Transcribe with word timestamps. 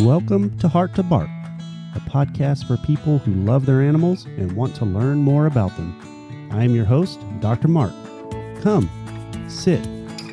Welcome 0.00 0.56
to 0.60 0.68
Heart 0.68 0.94
to 0.94 1.02
Bark, 1.02 1.28
a 1.94 2.00
podcast 2.08 2.66
for 2.66 2.78
people 2.78 3.18
who 3.18 3.34
love 3.34 3.66
their 3.66 3.82
animals 3.82 4.24
and 4.24 4.50
want 4.52 4.74
to 4.76 4.86
learn 4.86 5.18
more 5.18 5.44
about 5.44 5.76
them. 5.76 6.48
I 6.50 6.64
am 6.64 6.74
your 6.74 6.86
host, 6.86 7.20
Dr. 7.40 7.68
Mark. 7.68 7.92
Come, 8.62 8.88
sit, 9.46 9.84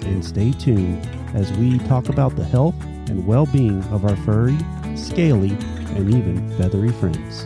and 0.06 0.24
stay 0.24 0.52
tuned 0.54 1.06
as 1.36 1.52
we 1.58 1.80
talk 1.80 2.08
about 2.08 2.38
the 2.38 2.46
health 2.46 2.82
and 3.10 3.28
well 3.28 3.46
being 3.46 3.84
of 3.86 4.06
our 4.06 4.16
furry, 4.16 4.58
scaly, 4.96 5.52
and 5.98 6.16
even 6.16 6.50
feathery 6.58 6.94
friends. 6.94 7.46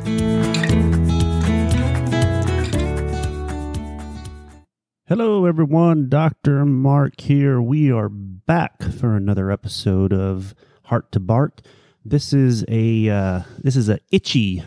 Hello, 5.07 5.45
everyone. 5.45 6.07
Dr. 6.07 6.65
Mark 6.65 7.19
here. 7.19 7.59
We 7.59 7.91
are 7.91 8.09
back 8.09 8.83
for 8.83 9.15
another 9.15 9.49
episode 9.49 10.13
of 10.13 10.53
Heart 10.83 11.11
to 11.13 11.19
Bark. 11.19 11.61
This 12.03 12.33
is 12.33 12.65
a 12.67 13.09
uh, 13.09 13.41
this 13.59 13.75
is 13.75 13.87
a 13.87 13.99
itchy 14.11 14.63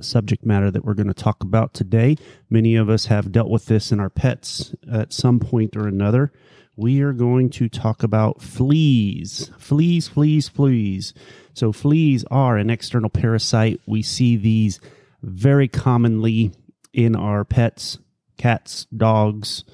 subject 0.00 0.46
matter 0.46 0.70
that 0.70 0.84
we're 0.84 0.94
going 0.94 1.06
to 1.06 1.14
talk 1.14 1.42
about 1.42 1.74
today. 1.74 2.16
Many 2.48 2.76
of 2.76 2.88
us 2.88 3.06
have 3.06 3.30
dealt 3.30 3.50
with 3.50 3.66
this 3.66 3.92
in 3.92 4.00
our 4.00 4.08
pets 4.08 4.74
at 4.90 5.12
some 5.12 5.38
point 5.38 5.76
or 5.76 5.86
another. 5.86 6.32
We 6.76 7.02
are 7.02 7.12
going 7.12 7.50
to 7.50 7.68
talk 7.68 8.02
about 8.02 8.40
fleas. 8.40 9.50
Fleas, 9.58 10.08
fleas, 10.08 10.48
fleas. 10.48 11.12
So, 11.52 11.72
fleas 11.72 12.24
are 12.30 12.56
an 12.56 12.70
external 12.70 13.10
parasite. 13.10 13.82
We 13.84 14.00
see 14.00 14.38
these 14.38 14.80
very 15.22 15.68
commonly 15.68 16.52
in 16.94 17.16
our 17.16 17.44
pets, 17.44 17.98
cats, 18.38 18.86
dogs, 18.96 19.64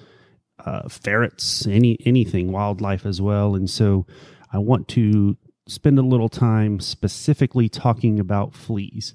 uh, 0.58 0.88
ferrets, 0.88 1.64
any 1.68 1.96
anything, 2.04 2.50
wildlife 2.50 3.06
as 3.06 3.23
well. 3.23 3.54
And 3.54 3.70
so, 3.70 4.04
I 4.52 4.58
want 4.58 4.88
to 4.88 5.36
spend 5.66 5.98
a 5.98 6.02
little 6.02 6.28
time 6.28 6.80
specifically 6.80 7.68
talking 7.68 8.18
about 8.20 8.54
fleas. 8.54 9.14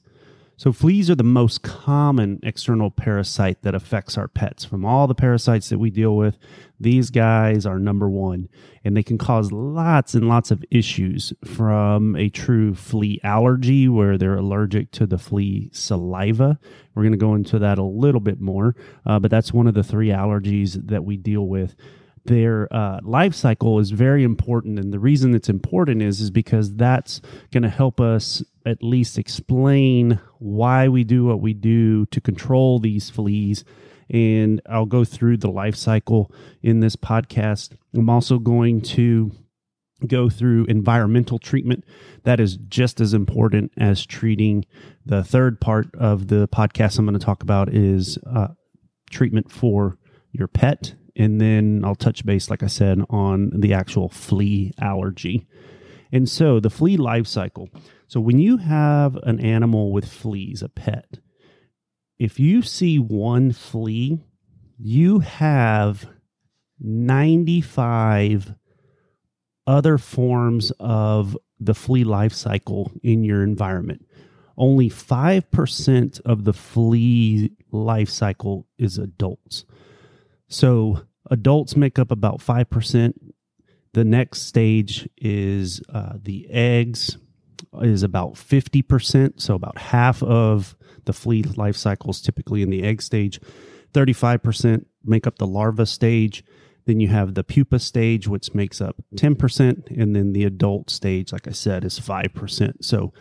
So, 0.61 0.71
fleas 0.71 1.09
are 1.09 1.15
the 1.15 1.23
most 1.23 1.63
common 1.63 2.39
external 2.43 2.91
parasite 2.91 3.63
that 3.63 3.73
affects 3.73 4.15
our 4.15 4.27
pets. 4.27 4.63
From 4.63 4.85
all 4.85 5.07
the 5.07 5.15
parasites 5.15 5.69
that 5.69 5.79
we 5.79 5.89
deal 5.89 6.15
with, 6.15 6.37
these 6.79 7.09
guys 7.09 7.65
are 7.65 7.79
number 7.79 8.07
one, 8.07 8.47
and 8.85 8.95
they 8.95 9.01
can 9.01 9.17
cause 9.17 9.51
lots 9.51 10.13
and 10.13 10.27
lots 10.27 10.51
of 10.51 10.63
issues 10.69 11.33
from 11.43 12.15
a 12.15 12.29
true 12.29 12.75
flea 12.75 13.19
allergy 13.23 13.89
where 13.89 14.19
they're 14.19 14.37
allergic 14.37 14.91
to 14.91 15.07
the 15.07 15.17
flea 15.17 15.71
saliva. 15.73 16.59
We're 16.93 17.03
going 17.03 17.13
to 17.13 17.17
go 17.17 17.33
into 17.33 17.57
that 17.57 17.79
a 17.79 17.83
little 17.83 18.21
bit 18.21 18.39
more, 18.39 18.75
uh, 19.03 19.17
but 19.17 19.31
that's 19.31 19.51
one 19.51 19.65
of 19.65 19.73
the 19.73 19.83
three 19.83 20.09
allergies 20.09 20.73
that 20.89 21.03
we 21.03 21.17
deal 21.17 21.47
with 21.47 21.75
their 22.25 22.71
uh, 22.73 22.99
life 23.03 23.33
cycle 23.33 23.79
is 23.79 23.91
very 23.91 24.23
important. 24.23 24.79
And 24.79 24.93
the 24.93 24.99
reason 24.99 25.33
it's 25.33 25.49
important 25.49 26.01
is 26.01 26.21
is 26.21 26.31
because 26.31 26.75
that's 26.75 27.21
going 27.51 27.63
to 27.63 27.69
help 27.69 27.99
us 27.99 28.43
at 28.65 28.83
least 28.83 29.17
explain 29.17 30.19
why 30.39 30.87
we 30.87 31.03
do 31.03 31.25
what 31.25 31.41
we 31.41 31.53
do 31.53 32.05
to 32.07 32.21
control 32.21 32.79
these 32.79 33.09
fleas. 33.09 33.63
And 34.09 34.61
i'll 34.69 34.85
go 34.85 35.05
through 35.05 35.37
the 35.37 35.49
life 35.49 35.75
cycle 35.75 36.31
in 36.61 36.81
this 36.81 36.95
podcast. 36.95 37.75
I'm 37.95 38.09
also 38.09 38.39
going 38.39 38.81
to 38.81 39.31
go 40.05 40.29
through 40.29 40.65
environmental 40.65 41.39
treatment. 41.39 41.85
That 42.23 42.39
is 42.39 42.57
just 42.67 42.99
as 42.99 43.13
important 43.13 43.71
as 43.77 44.05
treating 44.05 44.65
the 45.05 45.23
third 45.23 45.59
part 45.59 45.93
of 45.95 46.27
the 46.27 46.47
podcast 46.47 46.99
i'm 46.99 47.05
going 47.05 47.17
to 47.17 47.25
talk 47.25 47.43
about 47.43 47.73
is 47.73 48.17
uh, 48.33 48.49
treatment 49.09 49.51
for 49.51 49.97
your 50.31 50.47
pet 50.47 50.93
and 51.15 51.39
then 51.39 51.83
I'll 51.83 51.95
touch 51.95 52.25
base, 52.25 52.49
like 52.49 52.63
I 52.63 52.67
said, 52.67 53.01
on 53.09 53.51
the 53.59 53.73
actual 53.73 54.09
flea 54.09 54.73
allergy. 54.79 55.47
And 56.11 56.27
so 56.29 56.59
the 56.59 56.69
flea 56.69 56.97
life 56.97 57.27
cycle. 57.27 57.69
So 58.07 58.19
when 58.19 58.39
you 58.39 58.57
have 58.57 59.15
an 59.23 59.39
animal 59.39 59.91
with 59.91 60.11
fleas, 60.11 60.61
a 60.61 60.69
pet, 60.69 61.19
if 62.19 62.39
you 62.39 62.61
see 62.61 62.99
one 62.99 63.51
flea, 63.51 64.19
you 64.77 65.19
have 65.19 66.07
95 66.79 68.53
other 69.65 69.97
forms 69.97 70.71
of 70.79 71.37
the 71.59 71.75
flea 71.75 72.03
life 72.03 72.33
cycle 72.33 72.91
in 73.03 73.23
your 73.23 73.43
environment. 73.43 74.05
Only 74.57 74.89
5% 74.89 76.21
of 76.21 76.43
the 76.43 76.53
flea 76.53 77.51
life 77.71 78.09
cycle 78.09 78.67
is 78.77 78.97
adults. 78.97 79.65
So 80.51 81.01
adults 81.29 81.75
make 81.77 81.97
up 81.97 82.11
about 82.11 82.39
5%. 82.39 83.13
The 83.93 84.03
next 84.03 84.41
stage 84.41 85.09
is 85.17 85.81
uh, 85.89 86.13
the 86.21 86.47
eggs 86.49 87.17
is 87.81 88.03
about 88.03 88.33
50%. 88.33 89.41
So 89.41 89.55
about 89.55 89.77
half 89.77 90.21
of 90.21 90.75
the 91.05 91.13
flea 91.13 91.43
life 91.43 91.77
cycle 91.77 92.11
is 92.11 92.21
typically 92.21 92.61
in 92.61 92.69
the 92.69 92.83
egg 92.83 93.01
stage. 93.01 93.39
35% 93.93 94.85
make 95.05 95.25
up 95.25 95.37
the 95.37 95.47
larva 95.47 95.85
stage. 95.85 96.43
Then 96.85 96.99
you 96.99 97.07
have 97.07 97.33
the 97.33 97.43
pupa 97.43 97.79
stage, 97.79 98.27
which 98.27 98.53
makes 98.53 98.81
up 98.81 98.97
10%. 99.15 99.97
And 99.97 100.15
then 100.15 100.33
the 100.33 100.43
adult 100.43 100.89
stage, 100.89 101.31
like 101.31 101.47
I 101.47 101.51
said, 101.51 101.85
is 101.85 101.99
5%. 101.99 102.83
So, 102.83 103.13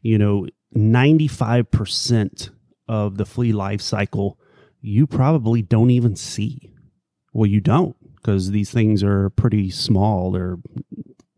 you 0.00 0.18
know, 0.18 0.46
95% 0.74 2.50
of 2.88 3.18
the 3.18 3.26
flea 3.26 3.52
life 3.52 3.80
cycle 3.80 4.38
you 4.82 5.06
probably 5.06 5.62
don't 5.62 5.90
even 5.90 6.16
see. 6.16 6.71
Well, 7.32 7.46
you 7.46 7.60
don't 7.60 7.96
because 8.16 8.50
these 8.50 8.70
things 8.70 9.02
are 9.02 9.30
pretty 9.30 9.70
small. 9.70 10.30
They're 10.30 10.58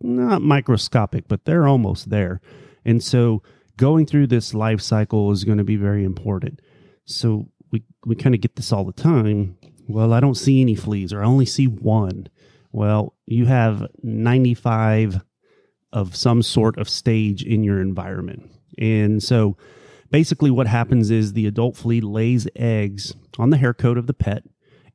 not 0.01 0.43
microscopic, 0.43 1.29
but 1.29 1.45
they're 1.45 1.67
almost 1.67 2.11
there. 2.11 2.41
And 2.85 3.03
so 3.03 3.43
going 3.77 4.07
through 4.07 4.27
this 4.27 4.55
life 4.55 4.81
cycle 4.81 5.31
is 5.33 5.45
going 5.45 5.59
to 5.59 5.65
be 5.65 5.77
very 5.77 6.05
important. 6.05 6.61
So 7.07 7.49
we, 7.73 7.85
we 8.05 8.17
kind 8.17 8.35
of 8.35 8.41
get 8.41 8.57
this 8.57 8.73
all 8.73 8.85
the 8.85 8.93
time. 8.93 9.57
Well, 9.89 10.13
I 10.13 10.21
don't 10.21 10.37
see 10.37 10.61
any 10.61 10.75
fleas 10.75 11.13
or 11.13 11.23
I 11.23 11.27
only 11.27 11.47
see 11.47 11.67
one. 11.67 12.29
Well, 12.73 13.15
you 13.27 13.47
have 13.47 13.87
95 14.03 15.21
of 15.93 16.17
some 16.17 16.43
sort 16.43 16.77
of 16.79 16.89
stage 16.89 17.43
in 17.43 17.63
your 17.63 17.81
environment. 17.81 18.51
And 18.79 19.23
so 19.23 19.57
basically 20.11 20.51
what 20.51 20.67
happens 20.67 21.11
is 21.11 21.33
the 21.33 21.47
adult 21.47 21.77
flea 21.77 22.01
lays 22.01 22.49
eggs 22.57 23.15
on 23.39 23.51
the 23.51 23.57
hair 23.57 23.73
coat 23.73 23.97
of 23.97 24.07
the 24.07 24.15
pet 24.15 24.43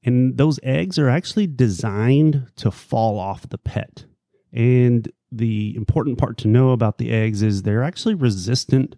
and 0.04 0.38
those 0.38 0.60
eggs 0.64 0.98
are 0.98 1.10
actually 1.10 1.48
designed 1.48 2.48
to 2.58 2.72
fall 2.72 3.20
off 3.20 3.50
the 3.50 3.58
pet. 3.58 4.06
And 4.54 5.12
the 5.32 5.76
important 5.76 6.18
part 6.18 6.38
to 6.40 6.48
know 6.48 6.72
about 6.72 6.98
the 6.98 7.12
eggs 7.12 7.42
is 7.42 7.62
they're 7.62 7.84
actually 7.84 8.16
resistant 8.16 8.96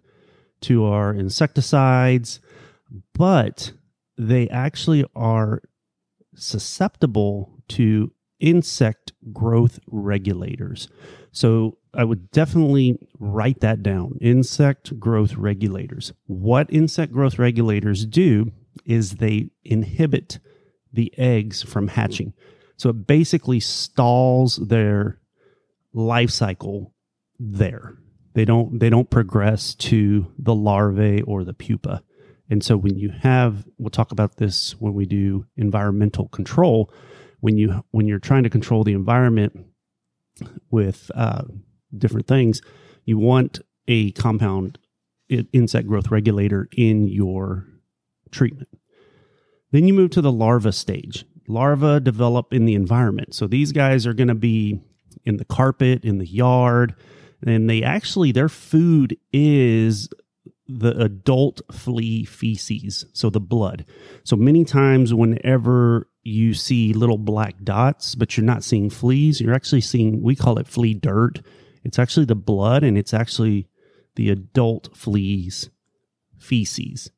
to 0.62 0.84
our 0.84 1.12
insecticides, 1.12 2.40
but 3.14 3.72
they 4.16 4.48
actually 4.48 5.04
are 5.14 5.62
susceptible 6.34 7.62
to 7.68 8.12
insect 8.40 9.12
growth 9.32 9.78
regulators. 9.86 10.88
So 11.30 11.78
I 11.94 12.04
would 12.04 12.30
definitely 12.30 12.98
write 13.18 13.60
that 13.60 13.82
down 13.82 14.18
insect 14.20 14.98
growth 14.98 15.34
regulators. 15.34 16.12
What 16.26 16.72
insect 16.72 17.12
growth 17.12 17.38
regulators 17.38 18.06
do 18.06 18.52
is 18.84 19.12
they 19.12 19.50
inhibit 19.64 20.38
the 20.92 21.12
eggs 21.18 21.62
from 21.62 21.88
hatching. 21.88 22.32
So 22.76 22.90
it 22.90 23.06
basically 23.06 23.60
stalls 23.60 24.56
their 24.56 25.20
life 25.92 26.30
cycle 26.30 26.94
there. 27.38 27.96
They 28.34 28.44
don't 28.44 28.78
they 28.78 28.90
don't 28.90 29.10
progress 29.10 29.74
to 29.74 30.26
the 30.38 30.54
larvae 30.54 31.22
or 31.22 31.44
the 31.44 31.54
pupa. 31.54 32.02
And 32.50 32.64
so 32.64 32.76
when 32.76 32.98
you 32.98 33.10
have 33.20 33.64
we'll 33.78 33.90
talk 33.90 34.12
about 34.12 34.36
this 34.36 34.72
when 34.80 34.94
we 34.94 35.06
do 35.06 35.46
environmental 35.56 36.28
control, 36.28 36.92
when 37.40 37.58
you 37.58 37.84
when 37.90 38.06
you're 38.06 38.18
trying 38.18 38.42
to 38.44 38.50
control 38.50 38.84
the 38.84 38.94
environment 38.94 39.66
with 40.70 41.10
uh, 41.14 41.42
different 41.96 42.26
things, 42.26 42.62
you 43.04 43.18
want 43.18 43.60
a 43.86 44.12
compound 44.12 44.78
insect 45.28 45.86
growth 45.86 46.10
regulator 46.10 46.68
in 46.76 47.06
your 47.06 47.66
treatment. 48.30 48.68
Then 49.72 49.88
you 49.88 49.94
move 49.94 50.10
to 50.10 50.20
the 50.20 50.32
larva 50.32 50.72
stage. 50.72 51.24
Larvae 51.48 52.00
develop 52.00 52.52
in 52.52 52.66
the 52.66 52.74
environment. 52.74 53.34
So 53.34 53.46
these 53.46 53.72
guys 53.72 54.06
are 54.06 54.14
going 54.14 54.28
to 54.28 54.34
be 54.34 54.80
in 55.24 55.38
the 55.38 55.44
carpet, 55.44 56.04
in 56.04 56.18
the 56.18 56.26
yard, 56.26 56.94
and 57.44 57.68
they 57.68 57.82
actually, 57.82 58.32
their 58.32 58.48
food 58.48 59.16
is 59.32 60.08
the 60.68 60.96
adult 61.02 61.60
flea 61.72 62.24
feces, 62.24 63.04
so 63.12 63.30
the 63.30 63.40
blood. 63.40 63.84
So 64.24 64.36
many 64.36 64.64
times, 64.64 65.12
whenever 65.12 66.08
you 66.22 66.54
see 66.54 66.92
little 66.92 67.18
black 67.18 67.56
dots, 67.64 68.14
but 68.14 68.36
you're 68.36 68.46
not 68.46 68.62
seeing 68.62 68.90
fleas, 68.90 69.40
you're 69.40 69.54
actually 69.54 69.80
seeing, 69.80 70.22
we 70.22 70.36
call 70.36 70.58
it 70.58 70.68
flea 70.68 70.94
dirt. 70.94 71.40
It's 71.84 71.98
actually 71.98 72.26
the 72.26 72.36
blood 72.36 72.84
and 72.84 72.96
it's 72.96 73.12
actually 73.12 73.68
the 74.14 74.30
adult 74.30 74.96
fleas 74.96 75.68
feces. 76.38 77.10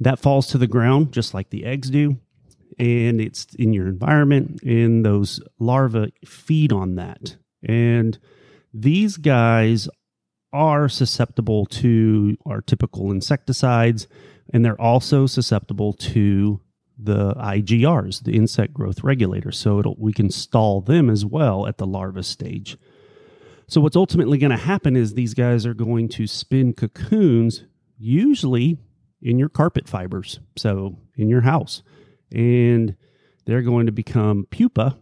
That 0.00 0.18
falls 0.18 0.46
to 0.48 0.58
the 0.58 0.66
ground 0.66 1.12
just 1.12 1.34
like 1.34 1.50
the 1.50 1.64
eggs 1.64 1.90
do, 1.90 2.18
and 2.78 3.20
it's 3.20 3.46
in 3.54 3.72
your 3.72 3.86
environment, 3.86 4.62
and 4.62 5.04
those 5.04 5.40
larvae 5.58 6.12
feed 6.24 6.72
on 6.72 6.94
that. 6.94 7.36
And 7.62 8.18
these 8.72 9.16
guys 9.16 9.88
are 10.52 10.88
susceptible 10.88 11.66
to 11.66 12.36
our 12.46 12.60
typical 12.60 13.10
insecticides, 13.12 14.06
and 14.52 14.64
they're 14.64 14.80
also 14.80 15.26
susceptible 15.26 15.92
to 15.92 16.60
the 16.98 17.34
IGRs, 17.34 18.24
the 18.24 18.36
insect 18.36 18.74
growth 18.74 19.02
regulators. 19.02 19.58
So 19.58 19.94
we 19.98 20.12
can 20.12 20.30
stall 20.30 20.80
them 20.80 21.08
as 21.08 21.24
well 21.24 21.66
at 21.66 21.78
the 21.78 21.86
larva 21.86 22.22
stage. 22.22 22.76
So 23.68 23.80
what's 23.80 23.96
ultimately 23.96 24.38
going 24.38 24.50
to 24.50 24.56
happen 24.56 24.96
is 24.96 25.14
these 25.14 25.34
guys 25.34 25.64
are 25.64 25.74
going 25.74 26.08
to 26.10 26.26
spin 26.26 26.72
cocoons, 26.72 27.64
usually 27.96 28.78
in 29.22 29.38
your 29.38 29.48
carpet 29.48 29.88
fibers, 29.88 30.40
so 30.56 30.96
in 31.16 31.28
your 31.28 31.42
house, 31.42 31.82
and 32.32 32.96
they're 33.46 33.62
going 33.62 33.86
to 33.86 33.92
become 33.92 34.46
pupa. 34.50 34.96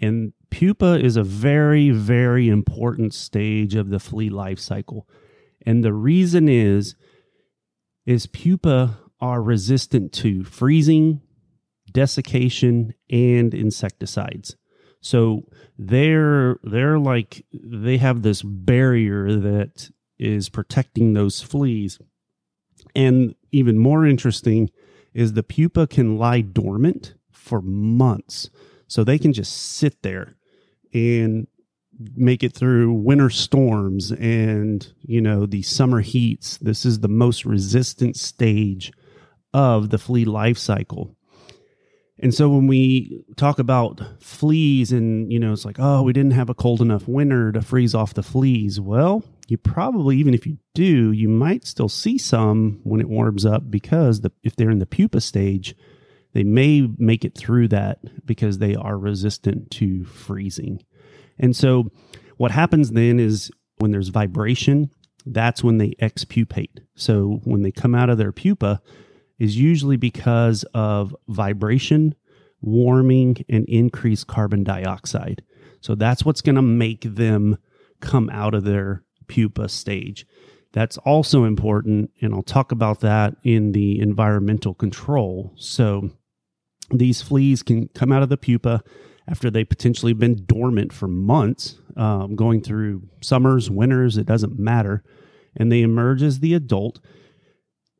And 0.00 0.32
pupa 0.50 0.98
is 1.00 1.16
a 1.16 1.22
very, 1.22 1.90
very 1.90 2.48
important 2.48 3.14
stage 3.14 3.74
of 3.74 3.90
the 3.90 3.98
flea 3.98 4.30
life 4.30 4.58
cycle. 4.58 5.08
And 5.66 5.84
the 5.84 5.92
reason 5.92 6.48
is, 6.48 6.94
is 8.06 8.26
pupa 8.26 8.98
are 9.20 9.42
resistant 9.42 10.12
to 10.12 10.44
freezing, 10.44 11.22
desiccation, 11.90 12.94
and 13.10 13.54
insecticides. 13.54 14.56
So 15.00 15.42
they're 15.78 16.56
they're 16.62 16.98
like 16.98 17.44
they 17.52 17.98
have 17.98 18.22
this 18.22 18.42
barrier 18.42 19.34
that 19.36 19.90
is 20.18 20.48
protecting 20.48 21.12
those 21.12 21.42
fleas. 21.42 21.98
And 22.94 23.34
even 23.52 23.78
more 23.78 24.06
interesting 24.06 24.70
is 25.12 25.32
the 25.32 25.42
pupa 25.42 25.86
can 25.86 26.18
lie 26.18 26.40
dormant 26.40 27.14
for 27.30 27.60
months. 27.60 28.50
So 28.86 29.04
they 29.04 29.18
can 29.18 29.32
just 29.32 29.52
sit 29.52 30.02
there 30.02 30.36
and 30.92 31.46
make 32.16 32.42
it 32.42 32.52
through 32.52 32.92
winter 32.92 33.30
storms 33.30 34.10
and 34.10 34.92
you 35.02 35.20
know 35.20 35.46
the 35.46 35.62
summer 35.62 36.00
heats 36.00 36.56
this 36.56 36.84
is 36.84 36.98
the 36.98 37.08
most 37.08 37.44
resistant 37.44 38.16
stage 38.16 38.92
of 39.52 39.90
the 39.90 39.98
flea 39.98 40.24
life 40.24 40.58
cycle 40.58 41.14
and 42.18 42.32
so 42.32 42.48
when 42.48 42.66
we 42.66 43.24
talk 43.36 43.58
about 43.58 44.00
fleas 44.20 44.92
and, 44.92 45.32
you 45.32 45.40
know, 45.40 45.52
it's 45.52 45.64
like, 45.64 45.78
oh, 45.78 46.02
we 46.02 46.12
didn't 46.12 46.32
have 46.32 46.48
a 46.48 46.54
cold 46.54 46.80
enough 46.80 47.08
winter 47.08 47.50
to 47.52 47.60
freeze 47.60 47.94
off 47.94 48.14
the 48.14 48.22
fleas. 48.22 48.80
Well, 48.80 49.24
you 49.46 49.58
probably, 49.58 50.16
even 50.16 50.34
if 50.34 50.46
you 50.46 50.58
do, 50.74 51.12
you 51.12 51.28
might 51.28 51.66
still 51.66 51.88
see 51.88 52.18
some 52.18 52.80
when 52.82 53.00
it 53.00 53.08
warms 53.08 53.44
up 53.44 53.70
because 53.70 54.20
the, 54.20 54.32
if 54.42 54.56
they're 54.56 54.70
in 54.70 54.78
the 54.78 54.86
pupa 54.86 55.20
stage, 55.20 55.74
they 56.32 56.44
may 56.44 56.88
make 56.98 57.24
it 57.24 57.36
through 57.36 57.68
that 57.68 57.98
because 58.26 58.58
they 58.58 58.74
are 58.74 58.98
resistant 58.98 59.70
to 59.72 60.04
freezing. 60.04 60.82
And 61.38 61.54
so 61.54 61.90
what 62.36 62.50
happens 62.50 62.90
then 62.92 63.20
is 63.20 63.50
when 63.78 63.90
there's 63.90 64.08
vibration, 64.08 64.90
that's 65.26 65.62
when 65.62 65.78
they 65.78 65.94
expupate. 65.98 66.80
So 66.96 67.40
when 67.44 67.62
they 67.62 67.72
come 67.72 67.94
out 67.94 68.10
of 68.10 68.18
their 68.18 68.32
pupa, 68.32 68.80
is 69.38 69.56
usually 69.56 69.96
because 69.96 70.64
of 70.74 71.14
vibration, 71.28 72.14
warming, 72.60 73.44
and 73.48 73.64
increased 73.66 74.26
carbon 74.26 74.64
dioxide. 74.64 75.42
So 75.80 75.94
that's 75.94 76.24
what's 76.24 76.40
going 76.40 76.56
to 76.56 76.62
make 76.62 77.02
them 77.02 77.58
come 78.00 78.30
out 78.30 78.54
of 78.54 78.64
their 78.64 79.03
pupa 79.26 79.68
stage. 79.68 80.26
That's 80.72 80.98
also 80.98 81.44
important, 81.44 82.10
and 82.20 82.34
I'll 82.34 82.42
talk 82.42 82.72
about 82.72 83.00
that 83.00 83.36
in 83.44 83.72
the 83.72 84.00
environmental 84.00 84.74
control. 84.74 85.52
So 85.56 86.10
these 86.90 87.22
fleas 87.22 87.62
can 87.62 87.88
come 87.88 88.10
out 88.10 88.22
of 88.22 88.28
the 88.28 88.36
pupa 88.36 88.82
after 89.28 89.50
they 89.50 89.64
potentially 89.64 90.12
been 90.12 90.44
dormant 90.44 90.92
for 90.92 91.08
months, 91.08 91.78
um, 91.96 92.34
going 92.34 92.60
through 92.60 93.08
summers, 93.22 93.70
winters, 93.70 94.18
it 94.18 94.26
doesn't 94.26 94.58
matter. 94.58 95.02
And 95.56 95.70
they 95.70 95.82
emerge 95.82 96.22
as 96.22 96.40
the 96.40 96.54
adult 96.54 97.00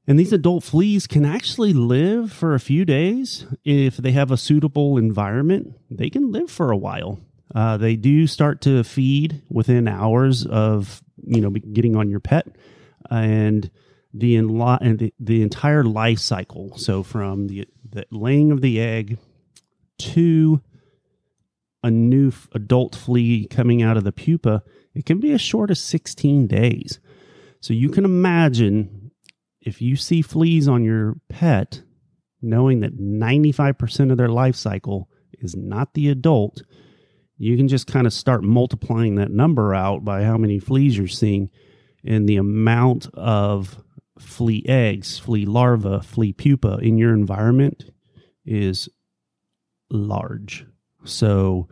and 0.06 0.18
these 0.18 0.32
adult 0.32 0.64
fleas 0.64 1.06
can 1.06 1.24
actually 1.24 1.72
live 1.72 2.30
for 2.30 2.54
a 2.54 2.60
few 2.60 2.84
days 2.84 3.46
if 3.64 3.96
they 3.96 4.12
have 4.12 4.30
a 4.30 4.36
suitable 4.36 4.98
environment. 4.98 5.74
They 5.90 6.10
can 6.10 6.30
live 6.30 6.50
for 6.50 6.70
a 6.70 6.76
while. 6.76 7.20
Uh, 7.54 7.76
they 7.78 7.96
do 7.96 8.26
start 8.26 8.60
to 8.62 8.84
feed 8.84 9.42
within 9.48 9.88
hours 9.88 10.44
of 10.44 11.02
you 11.26 11.40
know 11.40 11.50
getting 11.50 11.96
on 11.96 12.10
your 12.10 12.20
pet, 12.20 12.46
and 13.10 13.70
the 14.12 14.36
and 14.36 14.98
the, 14.98 15.14
the 15.18 15.42
entire 15.42 15.84
life 15.84 16.18
cycle. 16.18 16.76
So 16.76 17.02
from 17.02 17.48
the 17.48 17.66
the 17.88 18.06
laying 18.10 18.52
of 18.52 18.60
the 18.60 18.80
egg 18.80 19.18
to 19.98 20.60
a 21.82 21.90
new 21.90 22.32
adult 22.52 22.96
flea 22.96 23.46
coming 23.46 23.82
out 23.82 23.96
of 23.96 24.04
the 24.04 24.12
pupa, 24.12 24.62
it 24.94 25.04
can 25.04 25.20
be 25.20 25.32
as 25.32 25.40
short 25.40 25.70
as 25.70 25.80
16 25.80 26.46
days. 26.46 26.98
So 27.60 27.74
you 27.74 27.90
can 27.90 28.04
imagine 28.04 29.10
if 29.60 29.82
you 29.82 29.96
see 29.96 30.22
fleas 30.22 30.66
on 30.66 30.82
your 30.84 31.16
pet, 31.28 31.82
knowing 32.40 32.80
that 32.80 32.98
95% 32.98 34.10
of 34.10 34.16
their 34.16 34.28
life 34.28 34.56
cycle 34.56 35.08
is 35.32 35.56
not 35.56 35.94
the 35.94 36.08
adult, 36.08 36.62
you 37.36 37.56
can 37.56 37.68
just 37.68 37.86
kind 37.86 38.06
of 38.06 38.12
start 38.12 38.42
multiplying 38.42 39.16
that 39.16 39.30
number 39.30 39.74
out 39.74 40.04
by 40.04 40.22
how 40.22 40.36
many 40.36 40.58
fleas 40.58 40.96
you're 40.96 41.08
seeing 41.08 41.50
and 42.04 42.28
the 42.28 42.36
amount 42.36 43.08
of 43.14 43.82
flea 44.18 44.64
eggs, 44.68 45.18
flea 45.18 45.44
larvae, 45.44 46.00
flea 46.02 46.32
pupa 46.32 46.78
in 46.80 46.98
your 46.98 47.12
environment 47.12 47.90
is 48.44 48.88
large. 49.90 50.66
So, 51.04 51.68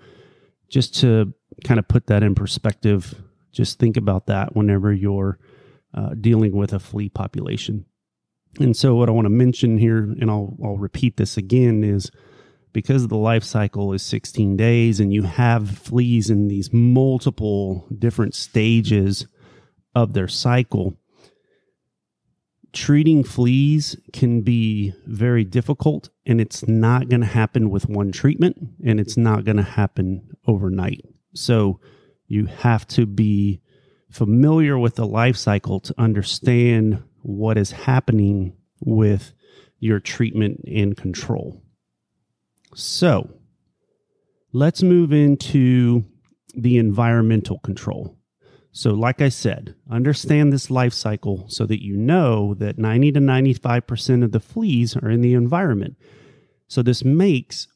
just 0.69 0.95
to 1.01 1.33
kind 1.65 1.79
of 1.79 1.87
put 1.87 2.07
that 2.07 2.23
in 2.23 2.35
perspective, 2.35 3.15
just 3.53 3.79
think 3.79 3.97
about 3.97 4.27
that 4.27 4.57
whenever 4.57 4.93
you're 4.93 5.39
uh, 5.95 6.15
dealing 6.19 6.57
with 6.57 6.73
a 6.73 6.79
flea 6.79 7.11
population. 7.11 7.85
And 8.59 8.77
so, 8.77 8.95
what 8.95 9.09
I 9.09 9.13
want 9.13 9.27
to 9.27 9.31
mention 9.31 9.79
here, 9.79 9.99
and 9.99 10.31
I'll, 10.31 10.57
I'll 10.65 10.79
repeat 10.79 11.17
this 11.17 11.37
again, 11.37 11.85
is 11.85 12.11
because 12.73 13.09
the 13.09 13.17
life 13.17 13.45
cycle 13.45 13.93
is 13.93 14.03
16 14.03 14.57
days 14.57 15.01
and 15.01 15.13
you 15.13 15.23
have 15.23 15.79
fleas 15.79 16.31
in 16.31 16.49
these 16.49 16.73
multiple 16.73 17.87
different 17.97 18.35
stages 18.35 19.27
of 19.95 20.15
their 20.15 20.29
cycle, 20.29 20.97
treating 22.73 23.23
fleas 23.23 23.97
can 24.13 24.41
be 24.41 24.95
very 25.07 25.45
difficult 25.45 26.09
and 26.25 26.41
it's 26.41 26.67
not 26.67 27.09
going 27.09 27.21
to 27.21 27.27
happen 27.27 27.71
with 27.71 27.89
one 27.89 28.11
treatment 28.11 28.57
and 28.85 28.99
it's 28.99 29.17
not 29.17 29.45
going 29.45 29.59
to 29.59 29.63
happen 29.63 30.29
overnight. 30.47 31.05
So, 31.35 31.81
you 32.27 32.47
have 32.47 32.87
to 32.89 33.05
be 33.05 33.61
familiar 34.11 34.79
with 34.79 34.95
the 34.95 35.07
life 35.07 35.37
cycle 35.37 35.81
to 35.81 35.95
understand 35.99 37.03
what 37.21 37.59
is 37.59 37.73
happening 37.73 38.57
with 38.81 39.35
your 39.81 40.01
treatment 40.01 40.65
and 40.67 40.97
control. 40.97 41.63
So, 42.75 43.31
let's 44.53 44.83
move 44.83 45.13
into 45.13 46.05
the 46.55 46.79
environmental 46.79 47.59
control. 47.61 48.17
So, 48.73 48.93
like 48.93 49.21
I 49.21 49.29
said, 49.29 49.75
understand 49.91 50.53
this 50.53 50.71
life 50.71 50.95
cycle 50.95 51.45
so 51.49 51.67
that 51.67 51.83
you 51.83 51.97
know 51.97 52.55
that 52.55 52.79
90 52.79 53.13
to 53.13 53.21
95% 53.21 54.25
of 54.25 54.33
the 54.33 54.41
fleas 54.41 54.97
are 54.97 55.11
in 55.11 55.21
the 55.21 55.35
environment. 55.35 55.97
So, 56.69 56.83
this 56.83 57.05
makes 57.05 57.69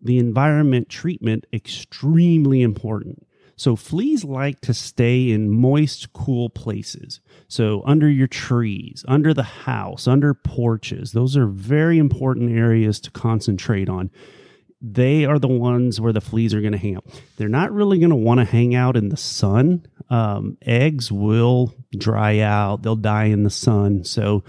the 0.00 0.18
environment 0.18 0.88
treatment 0.88 1.46
extremely 1.52 2.62
important. 2.62 3.26
So 3.56 3.76
fleas 3.76 4.24
like 4.24 4.60
to 4.62 4.74
stay 4.74 5.30
in 5.30 5.50
moist, 5.50 6.12
cool 6.12 6.50
places. 6.50 7.20
So 7.48 7.82
under 7.86 8.08
your 8.08 8.26
trees, 8.26 9.04
under 9.06 9.32
the 9.32 9.44
house, 9.44 10.08
under 10.08 10.34
porches. 10.34 11.12
Those 11.12 11.36
are 11.36 11.46
very 11.46 11.98
important 11.98 12.50
areas 12.50 13.00
to 13.00 13.10
concentrate 13.10 13.88
on. 13.88 14.10
They 14.86 15.24
are 15.24 15.38
the 15.38 15.48
ones 15.48 15.98
where 16.00 16.12
the 16.12 16.20
fleas 16.20 16.52
are 16.52 16.60
going 16.60 16.72
to 16.72 16.78
hang 16.78 16.96
out. 16.96 17.06
They're 17.36 17.48
not 17.48 17.72
really 17.72 17.98
going 17.98 18.10
to 18.10 18.16
want 18.16 18.40
to 18.40 18.44
hang 18.44 18.74
out 18.74 18.96
in 18.96 19.08
the 19.08 19.16
sun. 19.16 19.86
Um, 20.10 20.58
eggs 20.60 21.10
will 21.10 21.74
dry 21.96 22.40
out; 22.40 22.82
they'll 22.82 22.94
die 22.94 23.26
in 23.26 23.44
the 23.44 23.50
sun. 23.50 24.04
So, 24.04 24.44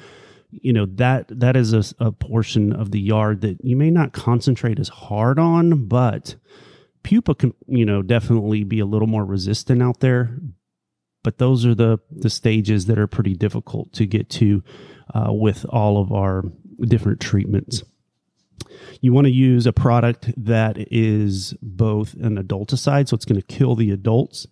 you 0.52 0.74
know 0.74 0.88
that 0.96 1.28
that 1.40 1.56
is 1.56 1.74
a, 1.74 1.84
a 2.00 2.12
portion 2.12 2.74
of 2.74 2.92
the 2.92 3.00
yard 3.00 3.42
that 3.42 3.64
you 3.64 3.78
may 3.78 3.90
not 3.90 4.12
concentrate 4.12 4.80
as 4.80 4.90
hard 4.90 5.40
on, 5.40 5.88
but 5.88 6.36
pupa 7.04 7.36
can 7.36 7.54
you 7.68 7.86
know 7.86 8.02
definitely 8.02 8.64
be 8.64 8.80
a 8.80 8.86
little 8.86 9.08
more 9.08 9.24
resistant 9.24 9.82
out 9.82 10.00
there 10.00 10.40
but 11.24 11.38
those 11.38 11.66
are 11.66 11.76
the 11.76 12.00
the 12.10 12.32
stages 12.32 12.88
that 12.88 12.98
are 12.98 13.08
pretty 13.08 13.36
difficult 13.36 13.94
to 13.94 14.08
get 14.08 14.28
to 14.28 14.64
uh, 15.14 15.32
with 15.32 15.66
all 15.70 16.02
of 16.02 16.12
our 16.12 16.44
different 16.82 17.20
treatments 17.20 17.84
you 19.02 19.14
want 19.14 19.26
to 19.26 19.32
use 19.32 19.66
a 19.66 19.74
product 19.74 20.32
that 20.38 20.76
is 20.92 21.54
both 21.62 22.14
an 22.16 22.38
adulticide 22.38 23.08
so 23.08 23.16
it's 23.16 23.26
going 23.26 23.40
to 23.40 23.48
kill 23.48 23.76
the 23.76 23.92
adults 23.92 24.48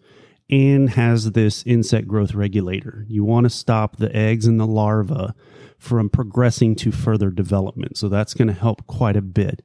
and 0.49 0.91
has 0.91 1.31
this 1.31 1.63
insect 1.65 2.07
growth 2.07 2.33
regulator 2.33 3.05
you 3.07 3.23
want 3.23 3.45
to 3.45 3.49
stop 3.49 3.97
the 3.97 4.13
eggs 4.15 4.45
and 4.45 4.59
the 4.59 4.67
larvae 4.67 5.33
from 5.77 6.09
progressing 6.09 6.75
to 6.75 6.91
further 6.91 7.29
development 7.29 7.97
so 7.97 8.07
that's 8.07 8.33
going 8.33 8.47
to 8.47 8.53
help 8.53 8.85
quite 8.87 9.15
a 9.15 9.21
bit 9.21 9.61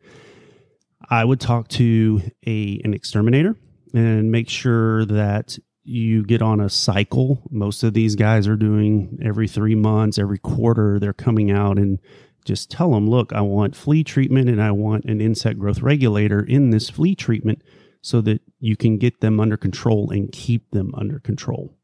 I 1.08 1.24
would 1.24 1.40
talk 1.40 1.68
to 1.68 2.22
a 2.46 2.80
an 2.84 2.94
exterminator 2.94 3.56
and 3.94 4.30
make 4.30 4.48
sure 4.48 5.04
that 5.06 5.58
you 5.84 6.22
get 6.24 6.42
on 6.42 6.60
a 6.60 6.68
cycle. 6.68 7.42
Most 7.50 7.82
of 7.82 7.94
these 7.94 8.14
guys 8.14 8.46
are 8.46 8.56
doing 8.56 9.18
every 9.22 9.48
three 9.48 9.74
months, 9.74 10.18
every 10.18 10.38
quarter, 10.38 10.98
they're 10.98 11.14
coming 11.14 11.50
out 11.50 11.78
and 11.78 11.98
just 12.44 12.70
tell 12.70 12.92
them, 12.92 13.08
look, 13.08 13.32
I 13.32 13.40
want 13.40 13.76
flea 13.76 14.04
treatment 14.04 14.48
and 14.48 14.62
I 14.62 14.70
want 14.70 15.04
an 15.04 15.20
insect 15.20 15.58
growth 15.58 15.80
regulator 15.80 16.42
in 16.42 16.70
this 16.70 16.88
flea 16.88 17.14
treatment 17.14 17.62
so 18.00 18.20
that 18.22 18.40
you 18.60 18.76
can 18.76 18.98
get 18.98 19.20
them 19.20 19.40
under 19.40 19.56
control 19.56 20.10
and 20.10 20.32
keep 20.32 20.70
them 20.70 20.94
under 20.96 21.18
control. 21.18 21.74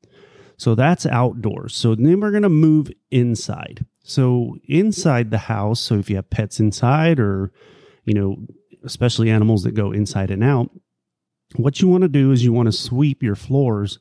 So 0.56 0.74
that's 0.74 1.06
outdoors. 1.06 1.74
So 1.74 1.94
then 1.94 2.20
we're 2.20 2.30
going 2.30 2.44
to 2.44 2.48
move 2.48 2.90
inside. 3.10 3.84
So 4.04 4.56
inside 4.68 5.30
the 5.30 5.38
house, 5.38 5.80
so 5.80 5.96
if 5.96 6.08
you 6.08 6.16
have 6.16 6.30
pets 6.30 6.60
inside 6.60 7.18
or, 7.18 7.52
you 8.04 8.14
know, 8.14 8.36
especially 8.84 9.30
animals 9.30 9.64
that 9.64 9.72
go 9.72 9.92
inside 9.92 10.30
and 10.30 10.44
out, 10.44 10.70
what 11.56 11.80
you 11.80 11.88
want 11.88 12.02
to 12.02 12.08
do 12.08 12.30
is 12.32 12.44
you 12.44 12.52
want 12.52 12.66
to 12.66 12.72
sweep 12.72 13.22
your 13.22 13.36
floors 13.36 13.98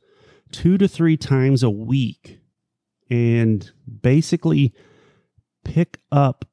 two 0.52 0.78
to 0.78 0.88
three 0.88 1.18
times 1.18 1.64
a 1.64 1.70
week 1.70 2.40
and 3.10 3.72
basically 4.02 4.74
pick 5.64 6.00
up 6.12 6.46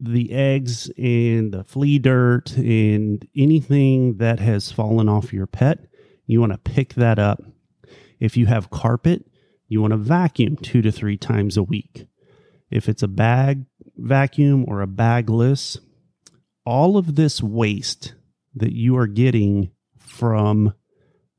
the 0.00 0.32
eggs 0.32 0.90
and 0.96 1.52
the 1.52 1.64
flea 1.64 1.98
dirt 1.98 2.56
and 2.56 3.26
anything 3.36 4.18
that 4.18 4.38
has 4.38 4.70
fallen 4.70 5.08
off 5.08 5.32
your 5.32 5.46
pet. 5.46 5.86
You 6.26 6.40
want 6.40 6.52
to 6.52 6.58
pick 6.58 6.94
that 6.94 7.18
up. 7.18 7.42
If 8.20 8.36
you 8.36 8.46
have 8.46 8.70
carpet, 8.70 9.26
you 9.66 9.80
want 9.80 9.92
to 9.92 9.96
vacuum 9.96 10.56
two 10.56 10.82
to 10.82 10.92
three 10.92 11.16
times 11.16 11.56
a 11.56 11.62
week. 11.62 12.06
If 12.70 12.88
it's 12.88 13.02
a 13.02 13.08
bag 13.08 13.64
vacuum 13.96 14.64
or 14.68 14.80
a 14.80 14.86
bagless, 14.86 15.78
all 16.64 16.96
of 16.96 17.16
this 17.16 17.42
waste 17.42 18.14
that 18.54 18.72
you 18.72 18.96
are 18.96 19.06
getting 19.06 19.70
from 19.98 20.74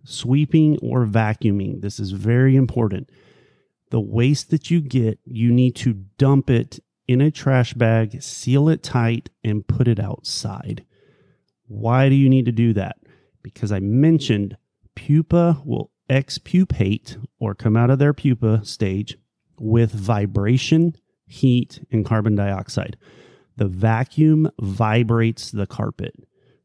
sweeping 0.04 0.78
or 0.82 1.06
vacuuming, 1.06 1.82
this 1.82 2.00
is 2.00 2.12
very 2.12 2.56
important. 2.56 3.10
The 3.92 4.00
waste 4.00 4.50
that 4.52 4.70
you 4.70 4.82
get, 4.82 5.20
you 5.26 5.52
need 5.52 5.76
to 5.78 5.94
dump 6.18 6.50
it 6.50 6.80
in 7.10 7.22
a 7.22 7.32
trash 7.32 7.74
bag, 7.74 8.22
seal 8.22 8.70
it 8.70 8.84
tight, 8.84 9.32
and 9.44 9.66
put 9.66 9.88
it 9.88 10.00
outside. 10.00 10.86
Why 11.66 12.08
do 12.08 12.14
you 12.14 12.30
need 12.30 12.46
to 12.46 12.52
do 12.52 12.72
that? 12.74 12.98
Because 13.42 13.72
I 13.72 13.80
mentioned 13.80 14.58
pupa 14.96 15.60
will 15.66 15.90
expupate 16.08 17.18
or 17.40 17.56
come 17.56 17.76
out 17.76 17.90
of 17.90 17.98
their 17.98 18.14
pupa 18.14 18.64
stage 18.64 19.18
with 19.60 19.92
vibration, 19.92 20.96
heat, 21.26 21.84
and 21.92 22.06
carbon 22.06 22.36
dioxide. 22.36 22.96
The 23.58 23.68
vacuum 23.68 24.52
vibrates 24.62 25.50
the 25.50 25.66
carpet. 25.66 26.14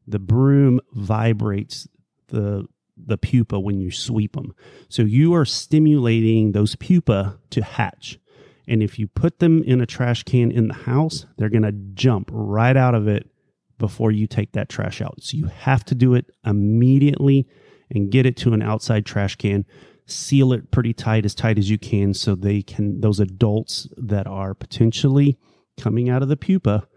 The 0.05 0.19
broom 0.19 0.79
vibrates 0.93 1.87
the 2.27 2.67
the 2.95 3.17
pupa 3.17 3.59
when 3.59 3.81
you 3.81 3.89
sweep 3.89 4.33
them. 4.33 4.53
So 4.89 5.01
you 5.01 5.33
are 5.33 5.43
stimulating 5.43 6.51
those 6.51 6.75
pupa 6.75 7.39
to 7.49 7.63
hatch. 7.63 8.19
And 8.67 8.81
if 8.81 8.97
you 8.97 9.07
put 9.07 9.39
them 9.39 9.63
in 9.63 9.81
a 9.81 9.85
trash 9.85 10.23
can 10.23 10.51
in 10.51 10.67
the 10.67 10.73
house, 10.73 11.25
they're 11.37 11.49
going 11.49 11.63
to 11.63 11.71
jump 11.93 12.29
right 12.31 12.75
out 12.75 12.95
of 12.95 13.07
it 13.07 13.29
before 13.77 14.11
you 14.11 14.27
take 14.27 14.53
that 14.53 14.69
trash 14.69 15.01
out. 15.01 15.21
So 15.21 15.37
you 15.37 15.47
have 15.47 15.83
to 15.85 15.95
do 15.95 16.13
it 16.13 16.31
immediately 16.45 17.47
and 17.89 18.11
get 18.11 18.25
it 18.25 18.37
to 18.37 18.53
an 18.53 18.61
outside 18.61 19.05
trash 19.05 19.35
can. 19.35 19.65
Seal 20.07 20.53
it 20.53 20.71
pretty 20.71 20.93
tight, 20.93 21.25
as 21.25 21.33
tight 21.33 21.57
as 21.57 21.69
you 21.69 21.77
can, 21.77 22.13
so 22.13 22.35
they 22.35 22.61
can, 22.61 23.01
those 23.01 23.19
adults 23.19 23.87
that 23.97 24.27
are 24.27 24.53
potentially 24.53 25.37
coming 25.77 26.09
out 26.09 26.21
of 26.21 26.29
the 26.29 26.37
pupa 26.37 26.87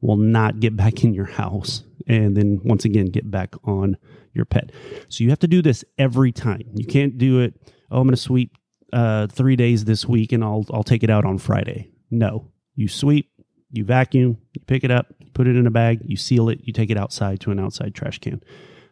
will 0.00 0.16
not 0.16 0.60
get 0.60 0.76
back 0.76 1.04
in 1.04 1.14
your 1.14 1.26
house 1.26 1.84
and 2.06 2.36
then 2.36 2.60
once 2.64 2.84
again 2.84 3.06
get 3.06 3.30
back 3.30 3.54
on 3.64 3.96
your 4.32 4.44
pet. 4.44 4.70
So 5.08 5.24
you 5.24 5.30
have 5.30 5.38
to 5.40 5.48
do 5.48 5.62
this 5.62 5.84
every 5.96 6.32
time. 6.32 6.62
You 6.74 6.86
can't 6.86 7.16
do 7.18 7.40
it, 7.40 7.54
oh, 7.90 8.00
I'm 8.00 8.06
going 8.06 8.14
to 8.14 8.20
sweep 8.20 8.52
uh, 8.92 9.26
three 9.26 9.56
days 9.56 9.84
this 9.84 10.06
week 10.06 10.32
and 10.32 10.44
I'll, 10.44 10.64
I'll 10.72 10.84
take 10.84 11.02
it 11.02 11.10
out 11.10 11.24
on 11.24 11.38
Friday. 11.38 11.90
No, 12.10 12.50
you 12.74 12.88
sweep, 12.88 13.30
you 13.70 13.84
vacuum, 13.84 14.38
you 14.52 14.60
pick 14.66 14.84
it 14.84 14.90
up, 14.90 15.14
put 15.34 15.46
it 15.46 15.56
in 15.56 15.66
a 15.66 15.70
bag, 15.70 16.00
you 16.04 16.16
seal 16.16 16.48
it, 16.48 16.60
you 16.62 16.72
take 16.72 16.90
it 16.90 16.96
outside 16.96 17.40
to 17.40 17.50
an 17.50 17.58
outside 17.58 17.94
trash 17.94 18.18
can. 18.18 18.42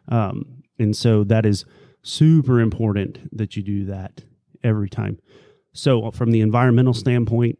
Um, 0.09 0.63
and 0.77 0.95
so 0.95 1.23
that 1.25 1.45
is 1.45 1.65
super 2.03 2.59
important 2.59 3.35
that 3.35 3.55
you 3.55 3.63
do 3.63 3.85
that 3.85 4.23
every 4.63 4.89
time. 4.89 5.19
So, 5.73 6.09
from 6.11 6.31
the 6.31 6.41
environmental 6.41 6.93
standpoint, 6.93 7.59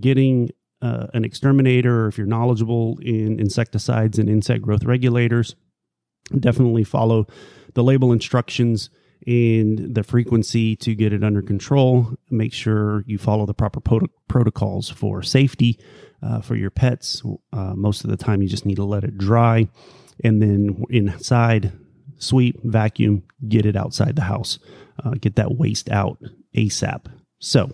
getting 0.00 0.50
uh, 0.80 1.08
an 1.14 1.24
exterminator, 1.24 2.04
or 2.04 2.08
if 2.08 2.16
you're 2.16 2.26
knowledgeable 2.26 2.98
in 3.02 3.38
insecticides 3.38 4.18
and 4.18 4.28
insect 4.28 4.62
growth 4.62 4.84
regulators, 4.84 5.54
definitely 6.38 6.84
follow 6.84 7.26
the 7.74 7.84
label 7.84 8.12
instructions 8.12 8.90
and 9.26 9.94
the 9.94 10.04
frequency 10.04 10.76
to 10.76 10.94
get 10.94 11.12
it 11.12 11.24
under 11.24 11.42
control. 11.42 12.14
Make 12.30 12.52
sure 12.52 13.02
you 13.06 13.18
follow 13.18 13.46
the 13.46 13.54
proper 13.54 13.80
protocols 14.28 14.88
for 14.88 15.22
safety 15.22 15.78
uh, 16.22 16.40
for 16.40 16.54
your 16.54 16.70
pets. 16.70 17.22
Uh, 17.52 17.74
most 17.74 18.04
of 18.04 18.10
the 18.10 18.16
time, 18.16 18.42
you 18.42 18.48
just 18.48 18.66
need 18.66 18.76
to 18.76 18.84
let 18.84 19.04
it 19.04 19.18
dry. 19.18 19.68
And 20.22 20.40
then 20.40 20.84
inside, 20.90 21.72
sweep, 22.18 22.60
vacuum, 22.62 23.24
get 23.48 23.66
it 23.66 23.76
outside 23.76 24.16
the 24.16 24.22
house, 24.22 24.58
uh, 25.04 25.10
get 25.20 25.36
that 25.36 25.56
waste 25.56 25.90
out 25.90 26.18
ASAP. 26.54 27.06
So 27.38 27.70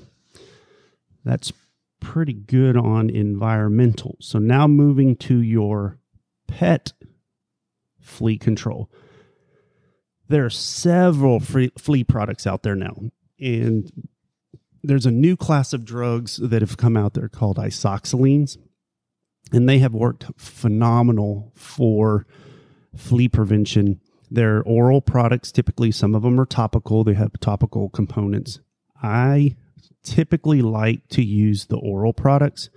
that's 1.24 1.52
pretty 2.00 2.32
good 2.32 2.76
on 2.76 3.10
environmental. 3.10 4.16
So 4.20 4.38
now 4.38 4.66
moving 4.66 5.16
to 5.16 5.40
your 5.40 5.98
pet 6.48 6.92
flea 8.00 8.38
control. 8.38 8.90
There 10.28 10.44
are 10.44 10.50
several 10.50 11.40
free, 11.40 11.72
flea 11.76 12.04
products 12.04 12.46
out 12.46 12.62
there 12.62 12.76
now, 12.76 12.96
and 13.38 13.90
there's 14.82 15.06
a 15.06 15.10
new 15.10 15.36
class 15.36 15.72
of 15.72 15.84
drugs 15.84 16.36
that 16.36 16.62
have 16.62 16.76
come 16.76 16.96
out 16.96 17.14
there 17.14 17.28
called 17.28 17.58
isoxazolines, 17.58 18.56
and 19.52 19.68
they 19.68 19.78
have 19.78 19.94
worked 19.94 20.26
phenomenal 20.36 21.52
for 21.54 22.26
flea 22.94 23.28
prevention 23.28 24.00
they're 24.32 24.62
oral 24.62 25.02
products, 25.02 25.52
typically. 25.52 25.92
Some 25.92 26.14
of 26.14 26.22
them 26.22 26.40
are 26.40 26.46
topical, 26.46 27.04
they 27.04 27.12
have 27.12 27.38
topical 27.40 27.90
components. 27.90 28.60
I 29.02 29.56
typically 30.02 30.62
like 30.62 31.06
to 31.08 31.22
use 31.22 31.66
the 31.66 31.76
oral 31.76 32.14
products. 32.14 32.70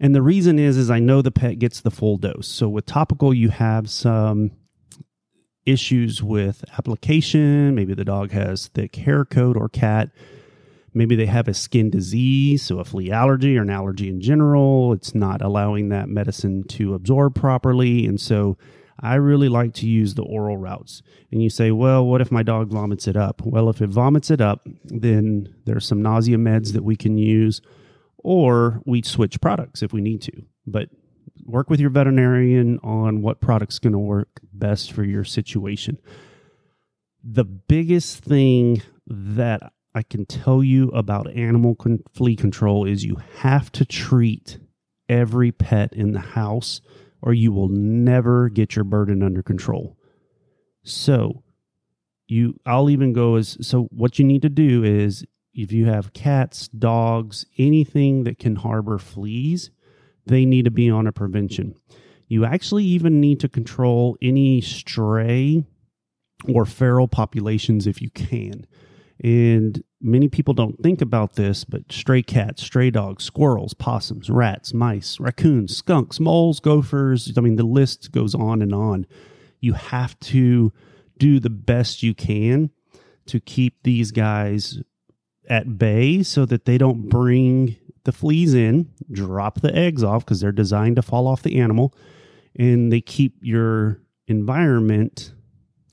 And 0.00 0.14
the 0.14 0.22
reason 0.22 0.58
is 0.58 0.76
is 0.76 0.90
I 0.90 0.98
know 0.98 1.22
the 1.22 1.30
pet 1.30 1.60
gets 1.60 1.80
the 1.80 1.92
full 1.92 2.16
dose. 2.16 2.48
So 2.48 2.68
with 2.68 2.86
topical 2.86 3.32
you 3.32 3.50
have 3.50 3.88
some 3.88 4.50
issues 5.66 6.22
with 6.22 6.64
application, 6.78 7.74
maybe 7.74 7.94
the 7.94 8.04
dog 8.04 8.30
has 8.32 8.68
thick 8.68 8.96
hair 8.96 9.24
coat 9.24 9.56
or 9.56 9.68
cat, 9.68 10.10
maybe 10.92 11.16
they 11.16 11.26
have 11.26 11.48
a 11.48 11.54
skin 11.54 11.90
disease, 11.90 12.62
so 12.62 12.78
a 12.78 12.84
flea 12.84 13.10
allergy 13.10 13.56
or 13.56 13.62
an 13.62 13.70
allergy 13.70 14.08
in 14.08 14.20
general, 14.20 14.92
it's 14.92 15.14
not 15.14 15.42
allowing 15.42 15.88
that 15.88 16.08
medicine 16.08 16.64
to 16.64 16.94
absorb 16.94 17.34
properly 17.34 18.06
and 18.06 18.20
so 18.20 18.56
I 19.00 19.16
really 19.16 19.48
like 19.48 19.74
to 19.74 19.86
use 19.86 20.14
the 20.14 20.22
oral 20.22 20.56
routes. 20.56 21.02
And 21.32 21.42
you 21.42 21.50
say, 21.50 21.70
well, 21.70 22.06
what 22.06 22.20
if 22.20 22.30
my 22.30 22.42
dog 22.42 22.68
vomits 22.68 23.08
it 23.08 23.16
up? 23.16 23.42
Well, 23.44 23.68
if 23.68 23.82
it 23.82 23.90
vomits 23.90 24.30
it 24.30 24.40
up, 24.40 24.66
then 24.84 25.54
there's 25.64 25.86
some 25.86 26.00
nausea 26.00 26.36
meds 26.36 26.72
that 26.72 26.84
we 26.84 26.96
can 26.96 27.18
use, 27.18 27.60
or 28.18 28.80
we 28.86 29.02
switch 29.02 29.40
products 29.40 29.82
if 29.82 29.92
we 29.92 30.00
need 30.00 30.22
to. 30.22 30.44
But 30.66 30.90
work 31.44 31.70
with 31.70 31.80
your 31.80 31.90
veterinarian 31.90 32.78
on 32.82 33.22
what 33.22 33.40
product's 33.40 33.78
going 33.78 33.92
to 33.92 33.98
work 33.98 34.40
best 34.52 34.92
for 34.92 35.04
your 35.04 35.24
situation. 35.24 35.98
The 37.22 37.44
biggest 37.44 38.18
thing 38.18 38.82
that 39.06 39.72
I 39.94 40.02
can 40.02 40.26
tell 40.26 40.62
you 40.62 40.88
about 40.88 41.30
animal 41.30 41.74
con- 41.74 42.02
flea 42.12 42.36
control 42.36 42.84
is 42.84 43.04
you 43.04 43.16
have 43.38 43.70
to 43.72 43.84
treat 43.84 44.58
every 45.08 45.52
pet 45.52 45.92
in 45.92 46.12
the 46.12 46.20
house 46.20 46.80
or 47.22 47.32
you 47.32 47.52
will 47.52 47.68
never 47.68 48.48
get 48.48 48.76
your 48.76 48.84
burden 48.84 49.22
under 49.22 49.42
control. 49.42 49.96
So, 50.82 51.42
you 52.26 52.58
I'll 52.66 52.90
even 52.90 53.12
go 53.12 53.36
as 53.36 53.56
so 53.66 53.84
what 53.84 54.18
you 54.18 54.24
need 54.24 54.42
to 54.42 54.48
do 54.48 54.82
is 54.82 55.24
if 55.54 55.72
you 55.72 55.86
have 55.86 56.12
cats, 56.12 56.68
dogs, 56.68 57.46
anything 57.58 58.24
that 58.24 58.38
can 58.38 58.56
harbor 58.56 58.98
fleas, 58.98 59.70
they 60.26 60.44
need 60.44 60.64
to 60.64 60.70
be 60.70 60.90
on 60.90 61.06
a 61.06 61.12
prevention. 61.12 61.74
You 62.28 62.44
actually 62.44 62.84
even 62.84 63.20
need 63.20 63.40
to 63.40 63.48
control 63.48 64.16
any 64.22 64.60
stray 64.60 65.64
or 66.52 66.64
feral 66.64 67.08
populations 67.08 67.86
if 67.86 68.00
you 68.00 68.10
can. 68.10 68.66
And 69.22 69.82
many 70.00 70.28
people 70.28 70.54
don't 70.54 70.82
think 70.82 71.00
about 71.00 71.34
this, 71.34 71.64
but 71.64 71.92
stray 71.92 72.22
cats, 72.22 72.62
stray 72.62 72.90
dogs, 72.90 73.24
squirrels, 73.24 73.74
possums, 73.74 74.28
rats, 74.28 74.74
mice, 74.74 75.20
raccoons, 75.20 75.76
skunks, 75.76 76.18
moles, 76.18 76.60
gophers 76.60 77.32
I 77.36 77.40
mean, 77.40 77.56
the 77.56 77.64
list 77.64 78.10
goes 78.12 78.34
on 78.34 78.60
and 78.62 78.74
on. 78.74 79.06
You 79.60 79.74
have 79.74 80.18
to 80.20 80.72
do 81.18 81.38
the 81.38 81.50
best 81.50 82.02
you 82.02 82.14
can 82.14 82.70
to 83.26 83.40
keep 83.40 83.82
these 83.82 84.10
guys 84.10 84.80
at 85.48 85.78
bay 85.78 86.22
so 86.22 86.44
that 86.46 86.64
they 86.64 86.78
don't 86.78 87.08
bring 87.08 87.76
the 88.04 88.12
fleas 88.12 88.54
in, 88.54 88.90
drop 89.10 89.60
the 89.60 89.74
eggs 89.74 90.02
off 90.02 90.24
because 90.24 90.40
they're 90.40 90.52
designed 90.52 90.96
to 90.96 91.02
fall 91.02 91.26
off 91.26 91.42
the 91.42 91.58
animal, 91.58 91.94
and 92.56 92.92
they 92.92 93.00
keep 93.00 93.36
your 93.42 94.00
environment 94.26 95.32